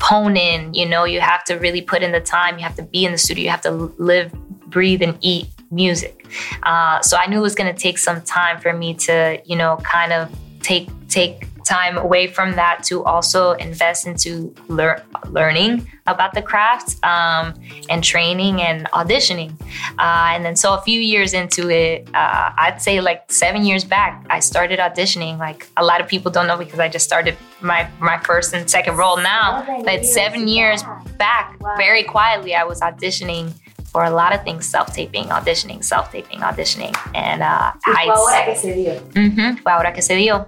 hone 0.00 0.36
in, 0.36 0.74
you 0.74 0.86
know, 0.86 1.04
you 1.04 1.20
have 1.20 1.44
to 1.44 1.54
really 1.54 1.82
put 1.82 2.02
in 2.02 2.12
the 2.12 2.20
time, 2.20 2.58
you 2.58 2.64
have 2.64 2.76
to 2.76 2.82
be 2.82 3.04
in 3.04 3.12
the 3.12 3.18
studio, 3.18 3.44
you 3.44 3.50
have 3.50 3.62
to 3.62 3.92
live, 3.98 4.32
breathe, 4.68 5.02
and 5.02 5.16
eat 5.20 5.46
music. 5.76 6.26
Uh, 6.64 7.00
so 7.02 7.16
I 7.16 7.26
knew 7.26 7.38
it 7.38 7.42
was 7.50 7.54
going 7.54 7.72
to 7.72 7.80
take 7.80 7.98
some 7.98 8.20
time 8.22 8.60
for 8.60 8.72
me 8.72 8.94
to, 9.06 9.40
you 9.44 9.56
know, 9.56 9.76
kind 9.84 10.12
of 10.12 10.28
take 10.62 10.88
take 11.08 11.46
time 11.66 11.98
away 11.98 12.28
from 12.28 12.54
that 12.54 12.84
to 12.84 13.02
also 13.04 13.52
invest 13.52 14.06
into 14.06 14.54
lear- 14.68 15.02
learning 15.30 15.84
about 16.06 16.32
the 16.32 16.40
craft 16.40 17.04
um, 17.04 17.52
and 17.90 18.04
training 18.04 18.62
and 18.62 18.86
auditioning. 18.92 19.50
Uh, 19.98 20.30
and 20.32 20.44
then 20.44 20.54
so 20.54 20.74
a 20.74 20.80
few 20.82 21.00
years 21.00 21.34
into 21.34 21.68
it, 21.68 22.08
uh, 22.14 22.52
I'd 22.56 22.80
say 22.80 23.00
like 23.00 23.30
seven 23.30 23.64
years 23.64 23.84
back, 23.84 24.24
I 24.30 24.38
started 24.38 24.78
auditioning. 24.78 25.38
Like 25.38 25.68
a 25.76 25.84
lot 25.84 26.00
of 26.00 26.06
people 26.06 26.30
don't 26.30 26.46
know 26.46 26.56
because 26.56 26.78
I 26.78 26.88
just 26.88 27.04
started 27.04 27.36
my 27.60 27.88
my 28.00 28.18
first 28.18 28.54
and 28.54 28.70
second 28.70 28.96
role 28.96 29.16
now. 29.16 29.82
But 29.84 30.04
seven 30.04 30.46
years 30.46 30.84
back, 31.18 31.58
very 31.76 32.04
quietly, 32.04 32.54
I 32.54 32.64
was 32.64 32.80
auditioning 32.80 33.52
for 33.96 34.04
a 34.04 34.10
lot 34.10 34.34
of 34.34 34.42
things, 34.44 34.66
self-taping, 34.66 35.24
auditioning, 35.30 35.82
self-taping, 35.82 36.42
auditioning, 36.42 36.92
and 37.14 37.40
uh, 37.42 37.72
Y 37.86 38.04
fue 38.04 38.12
ahora 38.14 38.44
que 38.44 38.54
se 38.54 38.72
dio. 38.74 38.92
Ujú, 39.16 39.56
fue 39.62 39.72
ahora 39.72 39.92
que 39.94 40.02
se 40.02 40.14
dio. 40.16 40.46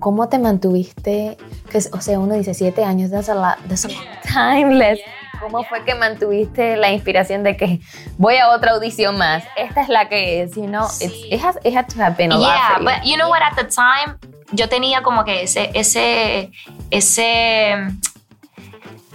¿Cómo 0.00 0.28
te 0.28 0.40
mantuviste? 0.40 1.36
Que, 1.70 1.78
o 1.92 2.00
sea, 2.00 2.18
uno 2.18 2.34
dice 2.34 2.52
siete 2.54 2.82
años, 2.84 3.12
that's 3.12 3.28
a 3.28 3.36
lot, 3.36 3.58
that's 3.68 3.84
a 3.84 3.88
long 3.90 4.04
time. 4.24 4.74
Les- 4.74 4.98
¿Cómo 5.40 5.62
fue 5.62 5.84
que 5.84 5.94
mantuviste 5.94 6.76
la 6.76 6.90
inspiración 6.90 7.44
de 7.44 7.56
que 7.56 7.80
voy 8.18 8.38
a 8.38 8.48
otra 8.48 8.72
audición 8.72 9.16
más? 9.16 9.44
Esta 9.56 9.82
es 9.82 9.88
la 9.88 10.08
que 10.08 10.42
es, 10.42 10.56
you 10.56 10.66
know, 10.66 10.86
it's, 11.00 11.14
it, 11.30 11.40
has, 11.40 11.56
it 11.64 11.76
had 11.76 11.86
to 11.94 12.02
have 12.02 12.16
been 12.16 12.32
a 12.32 12.36
lot 12.36 12.48
Yeah, 12.48 12.74
for 12.74 12.80
you. 12.80 12.84
but 12.86 13.04
you 13.04 13.16
know 13.16 13.28
what? 13.28 13.42
At 13.42 13.54
the 13.54 13.68
time, 13.68 14.18
yo 14.52 14.68
tenía 14.68 15.02
como 15.04 15.22
que 15.24 15.42
ese, 15.44 15.70
ese, 15.74 16.50
ese, 16.90 17.72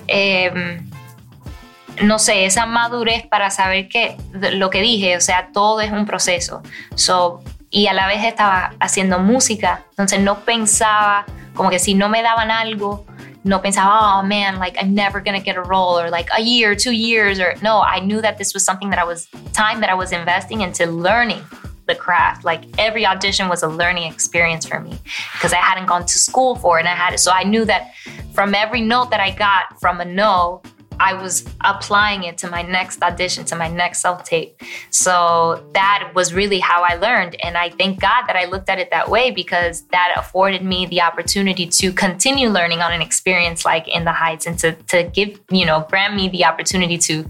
em, 0.08 0.87
no 2.02 2.20
sé, 2.20 2.46
esa 2.46 2.66
madurez 2.66 3.26
para 3.28 3.50
saber 3.50 3.88
que 3.90 4.18
lo 4.54 4.70
que 4.70 4.82
dije, 4.82 5.18
o 5.18 5.22
sea, 5.22 5.50
todo 5.54 5.82
es 5.82 5.92
un 5.92 6.06
proceso. 6.06 6.62
So, 6.96 7.44
y 7.70 7.88
a 7.88 7.94
la 7.94 8.08
vez 8.08 8.24
estaba 8.24 8.74
haciendo 8.80 9.20
música, 9.20 9.84
entonces 9.92 10.20
no 10.20 10.40
pensaba 10.42 11.26
como 11.54 11.70
que 11.70 11.80
si 11.80 11.96
no 11.96 12.08
me 12.08 12.22
daban 12.22 12.52
algo, 12.52 13.06
no 13.44 13.62
pensaba, 13.62 14.20
oh 14.20 14.24
man, 14.24 14.60
like 14.60 14.78
I'm 14.80 14.94
never 14.94 15.22
gonna 15.22 15.40
get 15.40 15.58
a 15.58 15.62
role 15.62 16.00
or 16.00 16.10
like 16.10 16.30
a 16.38 16.42
year, 16.42 16.76
two 16.76 16.92
years, 16.92 17.40
or 17.40 17.56
no, 17.62 17.82
I 17.82 18.00
knew 18.00 18.22
that 18.22 18.38
this 18.38 18.54
was 18.54 18.64
something 18.64 18.90
that 18.92 19.00
I 19.00 19.04
was, 19.04 19.28
time 19.54 19.82
that 19.82 19.90
I 19.90 19.96
was 19.96 20.12
investing 20.12 20.62
into 20.62 20.86
learning 20.86 21.42
the 21.88 21.96
craft. 21.96 22.44
Like 22.46 22.66
every 22.78 23.06
audition 23.06 23.48
was 23.50 23.64
a 23.64 23.68
learning 23.68 24.12
experience 24.12 24.66
for 24.66 24.80
me 24.80 25.00
because 25.34 25.54
I 25.54 25.58
hadn't 25.58 25.88
gone 25.88 26.06
to 26.06 26.20
school 26.20 26.56
for 26.56 26.78
it 26.78 26.82
and 26.82 26.90
I 26.90 26.96
had 26.96 27.14
it. 27.14 27.20
So 27.20 27.32
I 27.32 27.44
knew 27.44 27.66
that 27.66 27.94
from 28.34 28.54
every 28.54 28.82
note 28.82 29.10
that 29.12 29.20
I 29.20 29.32
got 29.32 29.80
from 29.80 30.02
a 30.02 30.06
no, 30.06 30.62
I 31.00 31.14
was 31.14 31.48
applying 31.62 32.24
it 32.24 32.38
to 32.40 32.50
my 32.50 32.62
next 32.62 33.02
audition, 33.02 33.46
to 33.46 33.56
my 33.56 33.68
next 33.68 34.02
self 34.02 34.24
tape. 34.24 34.62
So 34.90 35.66
that 35.74 36.12
was 36.16 36.34
really 36.34 36.60
how 36.60 36.84
I 36.84 36.96
learned. 36.96 37.36
And 37.44 37.58
I 37.58 37.70
thank 37.70 38.00
God 38.00 38.24
that 38.28 38.36
I 38.36 38.46
looked 38.46 38.70
at 38.70 38.80
it 38.80 38.90
that 38.92 39.10
way 39.10 39.32
because 39.32 39.82
that 39.92 40.14
afforded 40.18 40.64
me 40.64 40.86
the 40.86 41.02
opportunity 41.02 41.68
to 41.68 41.92
continue 41.92 42.50
learning 42.50 42.80
on 42.80 42.92
an 42.92 43.02
experience 43.02 43.66
like 43.66 43.88
In 43.88 44.06
the 44.06 44.12
Heights 44.12 44.46
and 44.46 44.58
to, 44.60 44.74
to 44.74 45.04
give, 45.04 45.40
you 45.52 45.66
know, 45.66 45.86
grant 45.90 46.16
me 46.16 46.30
the 46.30 46.46
opportunity 46.46 46.98
to 47.00 47.28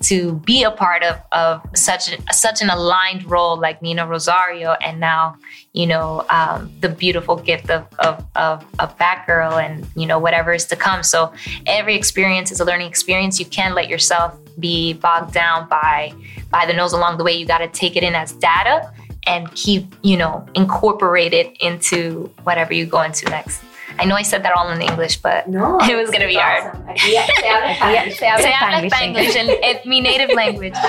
to 0.00 0.34
be 0.44 0.62
a 0.62 0.70
part 0.70 1.02
of 1.02 1.20
of 1.32 1.62
such 1.74 2.12
a, 2.12 2.32
such 2.32 2.62
an 2.62 2.70
aligned 2.70 3.28
role 3.30 3.58
like 3.58 3.82
Nina 3.82 4.06
Rosario, 4.06 4.72
and 4.84 5.00
now 5.00 5.36
you 5.72 5.86
know 5.86 6.24
um, 6.30 6.72
the 6.80 6.88
beautiful 6.88 7.36
gift 7.36 7.70
of, 7.70 7.86
of 7.98 8.24
of 8.36 8.64
of 8.78 8.96
Batgirl, 8.98 9.62
and 9.62 9.86
you 9.96 10.06
know 10.06 10.18
whatever 10.18 10.52
is 10.52 10.66
to 10.66 10.76
come. 10.76 11.02
So 11.02 11.32
every 11.66 11.96
experience 11.96 12.52
is 12.52 12.60
a 12.60 12.64
learning 12.64 12.88
experience. 12.88 13.38
You 13.38 13.46
can't 13.46 13.74
let 13.74 13.88
yourself 13.88 14.38
be 14.58 14.92
bogged 14.94 15.32
down 15.32 15.68
by 15.68 16.12
by 16.50 16.66
the 16.66 16.72
nose 16.72 16.92
along 16.92 17.18
the 17.18 17.24
way. 17.24 17.32
You 17.32 17.46
got 17.46 17.58
to 17.58 17.68
take 17.68 17.96
it 17.96 18.02
in 18.02 18.14
as 18.14 18.32
data 18.32 18.92
and 19.26 19.52
keep 19.54 19.94
you 20.02 20.16
know 20.16 20.46
incorporate 20.54 21.32
it 21.32 21.56
into 21.60 22.32
whatever 22.44 22.72
you 22.72 22.86
go 22.86 23.02
into 23.02 23.26
next. 23.26 23.62
I 24.00 24.04
know 24.06 24.16
I 24.16 24.22
said 24.24 24.42
that 24.44 24.52
all 24.56 24.70
in 24.70 24.80
English, 24.80 25.20
but 25.22 25.46
No, 25.46 25.78
it 25.88 25.96
was 25.96 26.10
gonna 26.10 26.26
be 26.26 26.36
hard. 26.36 26.72
Aquí 26.88 27.10
se 27.40 27.48
habla 27.48 27.72
Spanglish. 27.74 28.16
Se 28.16 28.28
habla 28.28 28.80
Spanglish 28.86 29.36
en, 29.36 29.48
en 29.62 29.78
mi 29.84 30.00
native 30.00 30.34
language. 30.34 30.72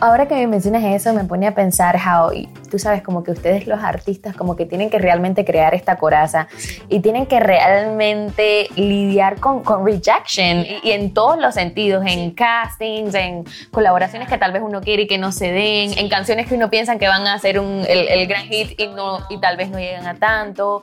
Ahora 0.00 0.26
que 0.26 0.34
me 0.34 0.46
mencionas 0.48 0.82
eso, 0.84 1.12
me 1.14 1.24
pone 1.24 1.46
a 1.46 1.54
pensar 1.54 1.96
how, 1.96 2.30
tú 2.70 2.78
sabes, 2.78 3.00
como 3.00 3.22
que 3.22 3.30
ustedes 3.30 3.66
los 3.66 3.82
artistas 3.82 4.34
como 4.36 4.54
que 4.56 4.66
tienen 4.66 4.90
que 4.90 4.98
realmente 4.98 5.44
crear 5.46 5.72
esta 5.72 5.96
coraza 5.96 6.46
y 6.90 7.00
tienen 7.00 7.24
que 7.26 7.38
realmente 7.40 8.68
lidiar 8.74 9.36
con, 9.40 9.62
con 9.62 9.86
rejection 9.86 10.66
y, 10.66 10.80
y 10.82 10.92
en 10.92 11.14
todos 11.14 11.38
los 11.38 11.54
sentidos, 11.54 12.04
en 12.06 12.32
castings, 12.32 13.14
en 13.14 13.44
colaboraciones 13.70 14.28
que 14.28 14.36
tal 14.36 14.52
vez 14.52 14.62
uno 14.62 14.80
quiere 14.82 15.04
y 15.04 15.06
que 15.06 15.16
no 15.16 15.30
se 15.32 15.52
den, 15.52 15.96
en 15.96 16.08
canciones 16.10 16.48
que 16.48 16.56
uno 16.56 16.68
piensa 16.68 16.98
que 16.98 17.06
van 17.08 17.26
a 17.26 17.38
ser 17.38 17.58
un- 17.60 17.86
el, 17.88 18.08
el 18.08 18.26
gran 18.26 18.42
hit 18.46 18.78
y, 18.78 18.88
no, 18.88 19.20
y 19.30 19.38
tal 19.38 19.56
vez 19.56 19.70
no 19.70 19.78
llegan 19.78 20.06
a 20.06 20.16
tanto. 20.16 20.80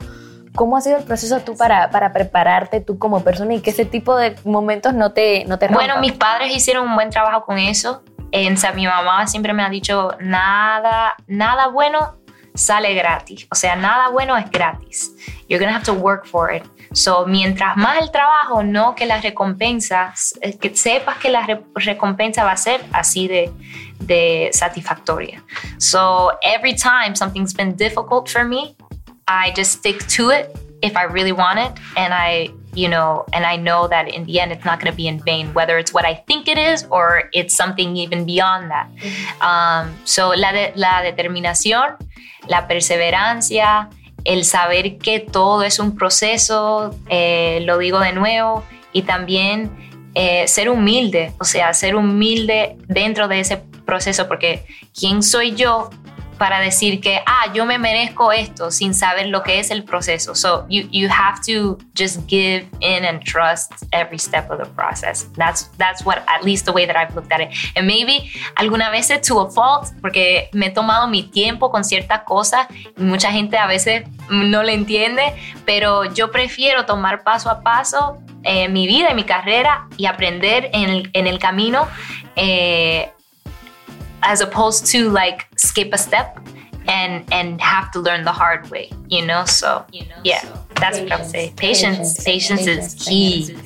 ¿Cómo 0.54 0.76
ha 0.76 0.80
sido 0.80 0.98
el 0.98 1.04
proceso 1.04 1.40
tú 1.40 1.56
para, 1.56 1.90
para 1.90 2.12
prepararte 2.12 2.80
tú 2.80 2.98
como 2.98 3.22
persona 3.24 3.54
y 3.54 3.60
que 3.60 3.70
ese 3.70 3.84
tipo 3.84 4.16
de 4.16 4.36
momentos 4.44 4.92
no 4.94 5.12
te, 5.12 5.44
no 5.46 5.58
te 5.58 5.68
Bueno, 5.68 5.94
rompan? 5.94 6.00
mis 6.00 6.12
padres 6.12 6.54
hicieron 6.54 6.88
un 6.88 6.94
buen 6.94 7.10
trabajo 7.10 7.44
con 7.44 7.58
eso. 7.58 8.02
En, 8.32 8.54
o 8.54 8.56
sea, 8.56 8.72
mi 8.72 8.86
mamá 8.86 9.26
siempre 9.26 9.52
me 9.52 9.62
ha 9.62 9.68
dicho, 9.68 10.10
nada, 10.20 11.14
nada 11.26 11.68
bueno 11.68 12.16
sale 12.54 12.92
gratis. 12.94 13.46
O 13.50 13.54
sea, 13.54 13.76
nada 13.76 14.08
bueno 14.10 14.36
es 14.36 14.50
gratis. 14.50 15.14
You're 15.48 15.62
gonna 15.64 15.74
have 15.76 15.84
to 15.86 15.94
work 15.94 16.26
for 16.26 16.52
it. 16.54 16.62
So, 16.94 17.24
mientras 17.26 17.74
más 17.78 17.98
el 18.02 18.10
trabajo, 18.10 18.62
no 18.62 18.94
que 18.94 19.06
la 19.06 19.18
recompensa, 19.22 20.12
eh, 20.42 20.58
que 20.58 20.76
sepas 20.76 21.16
que 21.16 21.30
la 21.30 21.46
re- 21.46 21.64
recompensa 21.74 22.44
va 22.44 22.52
a 22.52 22.56
ser 22.58 22.82
así 22.92 23.26
de, 23.28 23.50
de 24.00 24.50
satisfactoria. 24.52 25.42
So, 25.78 26.32
every 26.42 26.74
time 26.76 27.16
something's 27.16 27.54
been 27.54 27.74
difficult 27.76 28.28
for 28.28 28.44
me, 28.44 28.76
I 29.32 29.52
just 29.52 29.72
stick 29.72 30.06
to 30.18 30.30
it 30.30 30.54
if 30.82 30.96
I 30.96 31.04
really 31.04 31.32
want 31.32 31.58
it. 31.58 31.72
And 31.96 32.12
I, 32.12 32.48
you 32.74 32.88
know, 32.88 33.24
and 33.32 33.44
I 33.46 33.56
know 33.56 33.88
that 33.88 34.08
in 34.08 34.24
the 34.24 34.40
end 34.40 34.52
it's 34.52 34.64
not 34.64 34.80
going 34.80 34.90
to 34.90 34.96
be 34.96 35.06
in 35.06 35.20
vain, 35.20 35.52
whether 35.54 35.78
it's 35.78 35.92
what 35.92 36.04
I 36.04 36.14
think 36.14 36.48
it 36.48 36.58
is 36.58 36.86
or 36.90 37.30
it's 37.32 37.56
something 37.56 37.96
even 37.96 38.26
beyond 38.26 38.70
that. 38.70 38.88
Um, 39.40 39.94
so 40.04 40.30
la, 40.30 40.52
la 40.74 41.02
determinación, 41.02 41.96
la 42.48 42.66
perseverancia, 42.66 43.88
el 44.24 44.44
saber 44.44 44.98
que 44.98 45.20
todo 45.20 45.62
es 45.62 45.78
un 45.78 45.96
proceso, 45.96 46.94
eh, 47.08 47.60
lo 47.64 47.78
digo 47.78 47.98
de 48.00 48.12
nuevo, 48.12 48.64
y 48.92 49.02
también 49.02 49.70
eh, 50.14 50.46
ser 50.46 50.68
humilde, 50.68 51.32
o 51.40 51.44
sea, 51.44 51.72
ser 51.74 51.96
humilde 51.96 52.76
dentro 52.86 53.28
de 53.28 53.40
ese 53.40 53.56
proceso, 53.84 54.28
porque 54.28 54.64
¿quién 54.98 55.22
soy 55.22 55.54
yo 55.54 55.90
para 56.42 56.58
decir 56.58 57.00
que, 57.00 57.22
ah, 57.24 57.52
yo 57.54 57.64
me 57.64 57.78
merezco 57.78 58.32
esto 58.32 58.72
sin 58.72 58.94
saber 58.94 59.28
lo 59.28 59.44
que 59.44 59.60
es 59.60 59.70
el 59.70 59.84
proceso? 59.84 60.34
So 60.34 60.66
you, 60.68 60.88
you 60.90 61.08
have 61.08 61.40
to 61.46 61.78
just 61.94 62.26
give 62.26 62.66
in 62.80 63.04
and 63.04 63.22
trust 63.22 63.72
every 63.92 64.18
step 64.18 64.50
of 64.50 64.58
the 64.58 64.68
process. 64.74 65.28
That's, 65.36 65.70
that's 65.78 66.04
what, 66.04 66.18
at 66.26 66.42
least 66.42 66.64
the 66.64 66.72
way 66.72 66.84
that 66.84 66.96
I've 66.96 67.14
looked 67.14 67.30
at 67.30 67.40
it. 67.42 67.50
And 67.76 67.86
maybe 67.86 68.28
alguna 68.56 68.90
vez 68.90 69.06
to 69.06 69.38
a 69.38 69.50
fault, 69.52 69.92
porque 70.00 70.48
me 70.52 70.66
he 70.66 70.70
tomado 70.70 71.06
mi 71.06 71.22
tiempo 71.22 71.70
con 71.70 71.84
ciertas 71.84 72.22
cosas 72.24 72.66
y 72.98 73.04
mucha 73.04 73.30
gente 73.30 73.56
a 73.56 73.68
veces 73.68 74.02
no 74.28 74.64
le 74.64 74.74
entiende, 74.74 75.34
pero 75.64 76.12
yo 76.12 76.32
prefiero 76.32 76.86
tomar 76.86 77.22
paso 77.22 77.50
a 77.50 77.62
paso 77.62 78.18
eh, 78.42 78.68
mi 78.68 78.88
vida 78.88 79.12
y 79.12 79.14
mi 79.14 79.22
carrera 79.22 79.86
y 79.96 80.06
aprender 80.06 80.70
en 80.72 80.90
el, 80.90 81.10
en 81.12 81.28
el 81.28 81.38
camino 81.38 81.86
eh, 82.34 83.12
as 84.22 84.40
opposed 84.40 84.86
to 84.86 85.10
like 85.10 85.46
skip 85.56 85.92
a 85.92 85.98
step 85.98 86.38
and 86.88 87.24
and 87.32 87.60
have 87.60 87.90
to 87.92 88.00
learn 88.00 88.24
the 88.24 88.32
hard 88.32 88.68
way 88.70 88.90
you 89.08 89.24
know? 89.24 89.44
So 89.44 89.84
you 89.92 90.02
know, 90.06 90.16
yeah 90.24 90.42
that's 90.74 90.98
what 90.98 91.12
i 91.12 91.16
would 91.16 91.26
say. 91.26 91.52
Patience 91.56 92.24
patience, 92.24 92.66
is 92.66 92.94
key. 92.94 93.56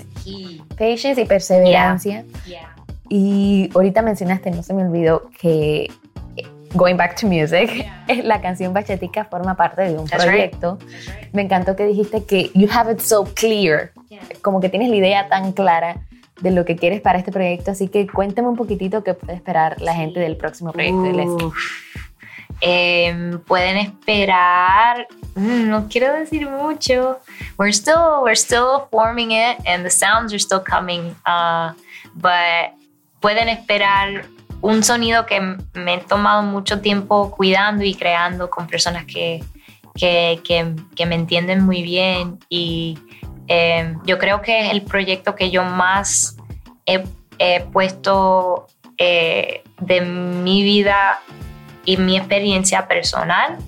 Patience 0.76 1.18
y 1.18 1.24
perseverancia. 1.24 2.24
Yeah. 2.46 2.74
Y 3.08 3.70
ahorita 3.72 4.02
mencionaste, 4.02 4.50
no 4.50 4.62
se 4.62 4.74
me 4.74 4.82
olvidó, 4.82 5.30
que 5.38 5.90
Going 6.74 6.96
Back 6.96 7.16
to 7.20 7.26
Music, 7.26 7.86
la 8.24 8.40
canción 8.40 8.74
Bachatica 8.74 9.24
forma 9.24 9.56
parte 9.56 9.82
de 9.82 9.98
un 9.98 10.06
That's 10.06 10.24
right. 10.24 10.56
proyecto. 10.56 10.78
Me 11.32 11.42
encantó 11.42 11.76
que 11.76 11.86
dijiste 11.86 12.24
que 12.24 12.50
you 12.54 12.68
have 12.70 12.92
it 12.92 13.00
so 13.00 13.24
clear, 13.24 13.92
como 14.42 14.60
que 14.60 14.68
tienes 14.68 14.90
la 14.90 14.96
idea 14.96 15.28
tan 15.28 15.52
clara 15.52 16.00
de 16.40 16.50
lo 16.50 16.64
que 16.64 16.76
quieres 16.76 17.00
para 17.00 17.18
este 17.18 17.32
proyecto, 17.32 17.70
así 17.70 17.88
que 17.88 18.06
cuéntame 18.06 18.48
un 18.48 18.56
poquitito 18.56 19.02
qué 19.02 19.14
puede 19.14 19.34
esperar 19.34 19.80
la 19.80 19.94
gente 19.94 20.20
del 20.20 20.36
próximo 20.36 20.72
proyecto 20.72 21.02
de 21.02 21.12
Leslie. 21.12 21.50
Eh, 22.60 23.38
pueden 23.46 23.76
esperar. 23.76 25.06
mm, 25.34 25.68
No 25.68 25.88
quiero 25.88 26.12
decir 26.14 26.48
mucho. 26.48 27.18
We're 27.58 27.72
still 27.72 28.22
we're 28.22 28.36
still 28.36 28.86
forming 28.90 29.32
it, 29.32 29.58
and 29.66 29.82
the 29.84 29.90
sounds 29.90 30.32
are 30.32 30.38
still 30.38 30.62
coming. 30.62 31.14
Uh, 31.26 31.72
but 32.14 32.72
pueden 33.20 33.48
esperar 33.48 34.24
un 34.62 34.82
sonido 34.82 35.26
que 35.26 35.40
me 35.74 35.94
he 35.94 35.98
tomado 35.98 36.42
mucho 36.42 36.80
tiempo 36.80 37.30
cuidando 37.30 37.84
y 37.84 37.94
creando 37.94 38.48
con 38.48 38.66
personas 38.66 39.04
que, 39.04 39.42
que, 39.94 40.40
que- 40.44 40.74
que 40.94 41.06
me 41.06 41.14
entienden 41.14 41.62
muy 41.64 41.82
bien. 41.82 42.38
Y 42.48 42.98
eh, 43.48 43.94
yo 44.04 44.18
creo 44.18 44.42
que 44.42 44.66
es 44.66 44.72
el 44.72 44.82
proyecto 44.82 45.34
que 45.34 45.50
yo 45.50 45.64
más 45.64 46.36
he, 46.84 47.04
puesto 47.72 48.66
eh, 48.96 49.62
de 49.80 50.00
mi 50.00 50.62
vida 50.62 51.20
y 51.84 51.98
mi 51.98 52.16
experiencia 52.16 52.88
personal 52.88 53.58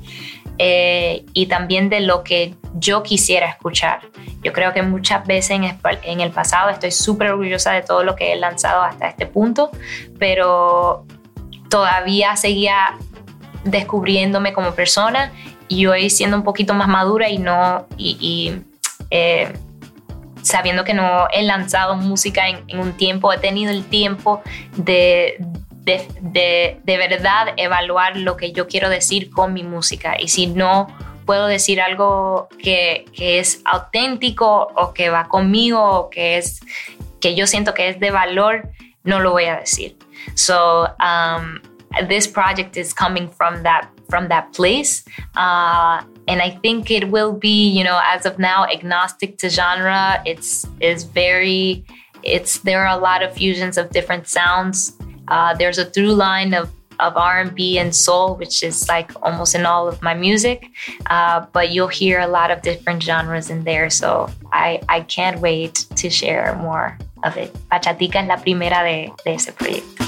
eh, 0.57 1.25
y 1.35 1.47
también 1.47 1.91
de 1.91 2.01
lo 2.01 2.25
que 2.25 2.55
yo 2.75 3.03
quisiera 3.03 3.47
escuchar. 3.47 4.01
Yo 4.43 4.53
creo 4.53 4.73
que 4.73 4.83
muchas 4.83 5.27
veces 5.27 5.51
en, 5.51 5.65
en 6.03 6.21
el 6.21 6.31
pasado 6.31 6.71
estoy 6.71 6.91
súper 6.91 7.31
orgullosa 7.31 7.73
de 7.73 7.83
todo 7.83 8.05
lo 8.05 8.17
que 8.17 8.33
he 8.33 8.37
lanzado 8.37 8.83
hasta 8.83 9.09
este 9.09 9.27
punto, 9.27 9.71
pero 10.19 11.05
todavía 11.69 12.37
seguía 12.37 12.97
descubriéndome 13.65 14.53
como 14.53 14.73
persona 14.73 15.33
y 15.69 15.87
hoy 15.87 16.11
siendo 16.11 16.37
un 16.37 16.43
poquito 16.43 16.75
más 16.75 16.89
madura 16.89 17.29
y 17.29 17.39
no 17.39 17.87
eh, 19.11 19.53
sabiendo 20.49 20.85
que 20.85 20.95
no 20.95 21.29
he 21.31 21.43
lanzado 21.43 21.97
música 21.97 22.49
en, 22.49 22.79
un 22.79 22.97
tiempo, 22.97 23.33
he 23.33 23.39
tenido 23.39 23.71
el 23.71 23.85
tiempo 23.85 24.43
de, 24.77 25.37
de, 25.85 26.09
de, 26.21 26.81
de 26.83 26.97
verdad 26.97 27.55
evaluar 27.57 28.17
lo 28.17 28.37
que 28.37 28.53
yo 28.53 28.67
quiero 28.67 28.89
decir 28.89 29.31
con 29.31 29.53
mi 29.53 29.63
música. 29.63 30.17
Y 30.19 30.29
si 30.29 30.47
no 30.47 30.89
puedo 31.27 31.47
decir 31.47 31.81
algo 31.81 32.49
que, 32.63 33.05
que 33.15 33.39
es 33.39 33.61
auténtico 33.65 34.69
o 34.75 34.95
que 34.95 35.11
va 35.11 35.29
conmigo 35.29 35.83
o 35.83 36.11
que, 36.11 36.39
es, 36.39 36.61
que 37.21 37.35
yo 37.35 37.47
siento 37.47 37.75
que 37.75 37.91
es 37.91 38.01
de 38.01 38.11
valor, 38.11 38.71
no 39.05 39.21
lo 39.21 39.33
voy 39.33 39.45
a 39.45 39.57
decir. 39.57 39.97
So, 40.35 40.89
um, 41.01 41.61
this 42.09 42.27
project 42.27 42.77
is 42.77 42.95
coming 42.95 43.29
from 43.31 43.63
that 43.63 43.89
from 44.09 44.29
that 44.29 44.53
place 44.57 45.05
uh, 45.37 46.01
and 46.29 46.41
i 46.43 46.51
think 46.51 46.91
it 46.91 47.11
will 47.11 47.33
be 47.33 47.69
you 47.69 47.83
know 47.83 48.01
as 48.05 48.27
of 48.27 48.39
now 48.39 48.65
agnostic 48.67 49.39
to 49.39 49.49
genre 49.49 50.23
it's 50.25 50.67
is 50.81 51.05
very 51.05 51.85
it's 52.23 52.59
there 52.61 52.87
are 52.87 52.97
a 52.97 53.01
lot 53.01 53.23
of 53.23 53.33
fusions 53.33 53.77
of 53.79 53.91
different 53.91 54.27
sounds 54.29 54.93
uh, 55.29 55.55
there's 55.55 55.79
a 55.79 55.85
through 55.85 56.15
line 56.15 56.55
of 56.55 56.71
of 57.01 57.17
R&B 57.17 57.79
and 57.79 57.95
soul, 57.95 58.35
which 58.37 58.63
is 58.63 58.89
like 58.89 59.13
almost 59.23 59.55
in 59.55 59.67
all 59.67 59.89
of 59.89 60.03
my 60.03 60.15
music, 60.15 60.71
uh, 61.07 61.47
but 61.53 61.71
you'll 61.71 61.89
hear 61.89 62.21
a 62.21 62.27
lot 62.27 62.51
of 62.51 62.63
different 62.63 63.03
genres 63.03 63.51
in 63.51 63.65
there. 63.65 63.91
So 63.91 64.29
I, 64.53 64.81
I 64.89 65.03
can't 65.03 65.41
wait 65.41 65.87
to 65.97 66.11
share 66.11 66.57
more 66.57 66.99
of 67.25 67.37
it. 67.37 67.55
Bachatica 67.71 68.17
es 68.17 68.29
la 68.29 68.37
primera 68.37 68.83
de, 68.83 69.13
de 69.25 69.35
ese 69.35 69.53
proyecto. 69.53 70.08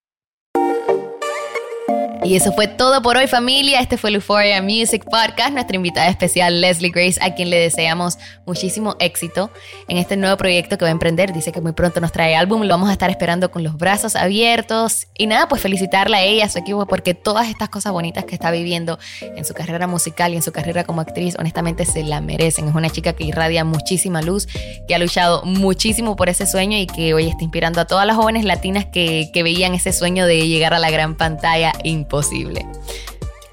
Y 2.23 2.35
eso 2.35 2.51
fue 2.51 2.67
todo 2.67 3.01
por 3.01 3.17
hoy 3.17 3.25
familia. 3.25 3.79
Este 3.79 3.97
fue 3.97 4.11
el 4.11 4.17
Euphoria 4.17 4.61
Music 4.61 5.03
Podcast. 5.09 5.53
Nuestra 5.53 5.75
invitada 5.75 6.07
especial 6.07 6.61
Leslie 6.61 6.91
Grace, 6.91 7.19
a 7.19 7.33
quien 7.33 7.49
le 7.49 7.57
deseamos 7.57 8.19
muchísimo 8.45 8.95
éxito 8.99 9.49
en 9.87 9.97
este 9.97 10.17
nuevo 10.17 10.37
proyecto 10.37 10.77
que 10.77 10.85
va 10.85 10.89
a 10.89 10.91
emprender. 10.91 11.33
Dice 11.33 11.51
que 11.51 11.61
muy 11.61 11.71
pronto 11.71 11.99
nos 11.99 12.11
trae 12.11 12.35
álbum. 12.35 12.61
Lo 12.61 12.69
vamos 12.69 12.89
a 12.89 12.91
estar 12.91 13.09
esperando 13.09 13.49
con 13.49 13.63
los 13.63 13.75
brazos 13.75 14.15
abiertos. 14.15 15.07
Y 15.17 15.25
nada, 15.25 15.47
pues 15.47 15.63
felicitarla 15.63 16.17
a 16.17 16.21
ella, 16.21 16.45
a 16.45 16.49
su 16.49 16.59
equipo, 16.59 16.85
porque 16.85 17.15
todas 17.15 17.49
estas 17.49 17.69
cosas 17.69 17.91
bonitas 17.91 18.23
que 18.25 18.35
está 18.35 18.51
viviendo 18.51 18.99
en 19.21 19.43
su 19.43 19.55
carrera 19.55 19.87
musical 19.87 20.31
y 20.33 20.35
en 20.35 20.43
su 20.43 20.51
carrera 20.51 20.83
como 20.83 21.01
actriz, 21.01 21.35
honestamente 21.39 21.85
se 21.85 22.03
la 22.03 22.21
merecen. 22.21 22.67
Es 22.67 22.75
una 22.75 22.91
chica 22.91 23.13
que 23.13 23.23
irradia 23.23 23.63
muchísima 23.63 24.21
luz, 24.21 24.47
que 24.87 24.93
ha 24.93 24.99
luchado 24.99 25.41
muchísimo 25.43 26.15
por 26.15 26.29
ese 26.29 26.45
sueño 26.45 26.77
y 26.77 26.85
que 26.85 27.15
hoy 27.15 27.29
está 27.29 27.43
inspirando 27.43 27.81
a 27.81 27.85
todas 27.85 28.05
las 28.05 28.15
jóvenes 28.15 28.45
latinas 28.45 28.85
que, 28.85 29.31
que 29.33 29.41
veían 29.41 29.73
ese 29.73 29.91
sueño 29.91 30.27
de 30.27 30.47
llegar 30.47 30.75
a 30.75 30.79
la 30.79 30.91
gran 30.91 31.15
pantalla 31.15 31.73
imposible. 32.11 32.65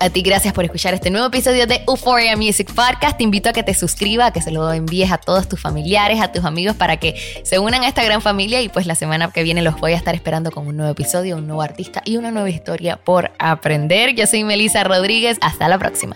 A 0.00 0.10
ti 0.10 0.22
gracias 0.22 0.54
por 0.54 0.64
escuchar 0.64 0.94
este 0.94 1.10
nuevo 1.10 1.26
episodio 1.26 1.66
de 1.66 1.82
Euphoria 1.88 2.36
Music 2.36 2.68
Podcast. 2.72 3.16
Te 3.16 3.24
invito 3.24 3.48
a 3.48 3.52
que 3.52 3.64
te 3.64 3.74
suscribas, 3.74 4.28
a 4.28 4.32
que 4.32 4.40
se 4.40 4.52
lo 4.52 4.72
envíes 4.72 5.10
a 5.10 5.18
todos 5.18 5.48
tus 5.48 5.60
familiares, 5.60 6.20
a 6.20 6.30
tus 6.30 6.44
amigos 6.44 6.76
para 6.76 6.98
que 6.98 7.16
se 7.42 7.58
unan 7.58 7.82
a 7.82 7.88
esta 7.88 8.04
gran 8.04 8.22
familia 8.22 8.60
y 8.60 8.68
pues 8.68 8.86
la 8.86 8.94
semana 8.94 9.30
que 9.32 9.42
viene 9.42 9.60
los 9.62 9.78
voy 9.80 9.92
a 9.92 9.96
estar 9.96 10.14
esperando 10.14 10.52
con 10.52 10.68
un 10.68 10.76
nuevo 10.76 10.92
episodio, 10.92 11.36
un 11.36 11.46
nuevo 11.46 11.62
artista 11.62 12.02
y 12.04 12.16
una 12.16 12.30
nueva 12.30 12.48
historia 12.48 12.96
por 12.96 13.32
aprender. 13.40 14.14
Yo 14.14 14.26
soy 14.26 14.44
Melissa 14.44 14.84
Rodríguez. 14.84 15.38
Hasta 15.40 15.68
la 15.68 15.78
próxima. 15.78 16.14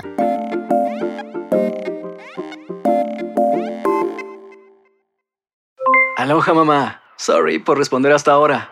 Aloha 6.16 6.55
mamá. 6.55 7.02
Sorry 7.16 7.59
por 7.59 7.78
responder 7.78 8.12
hasta 8.12 8.31
ahora. 8.31 8.72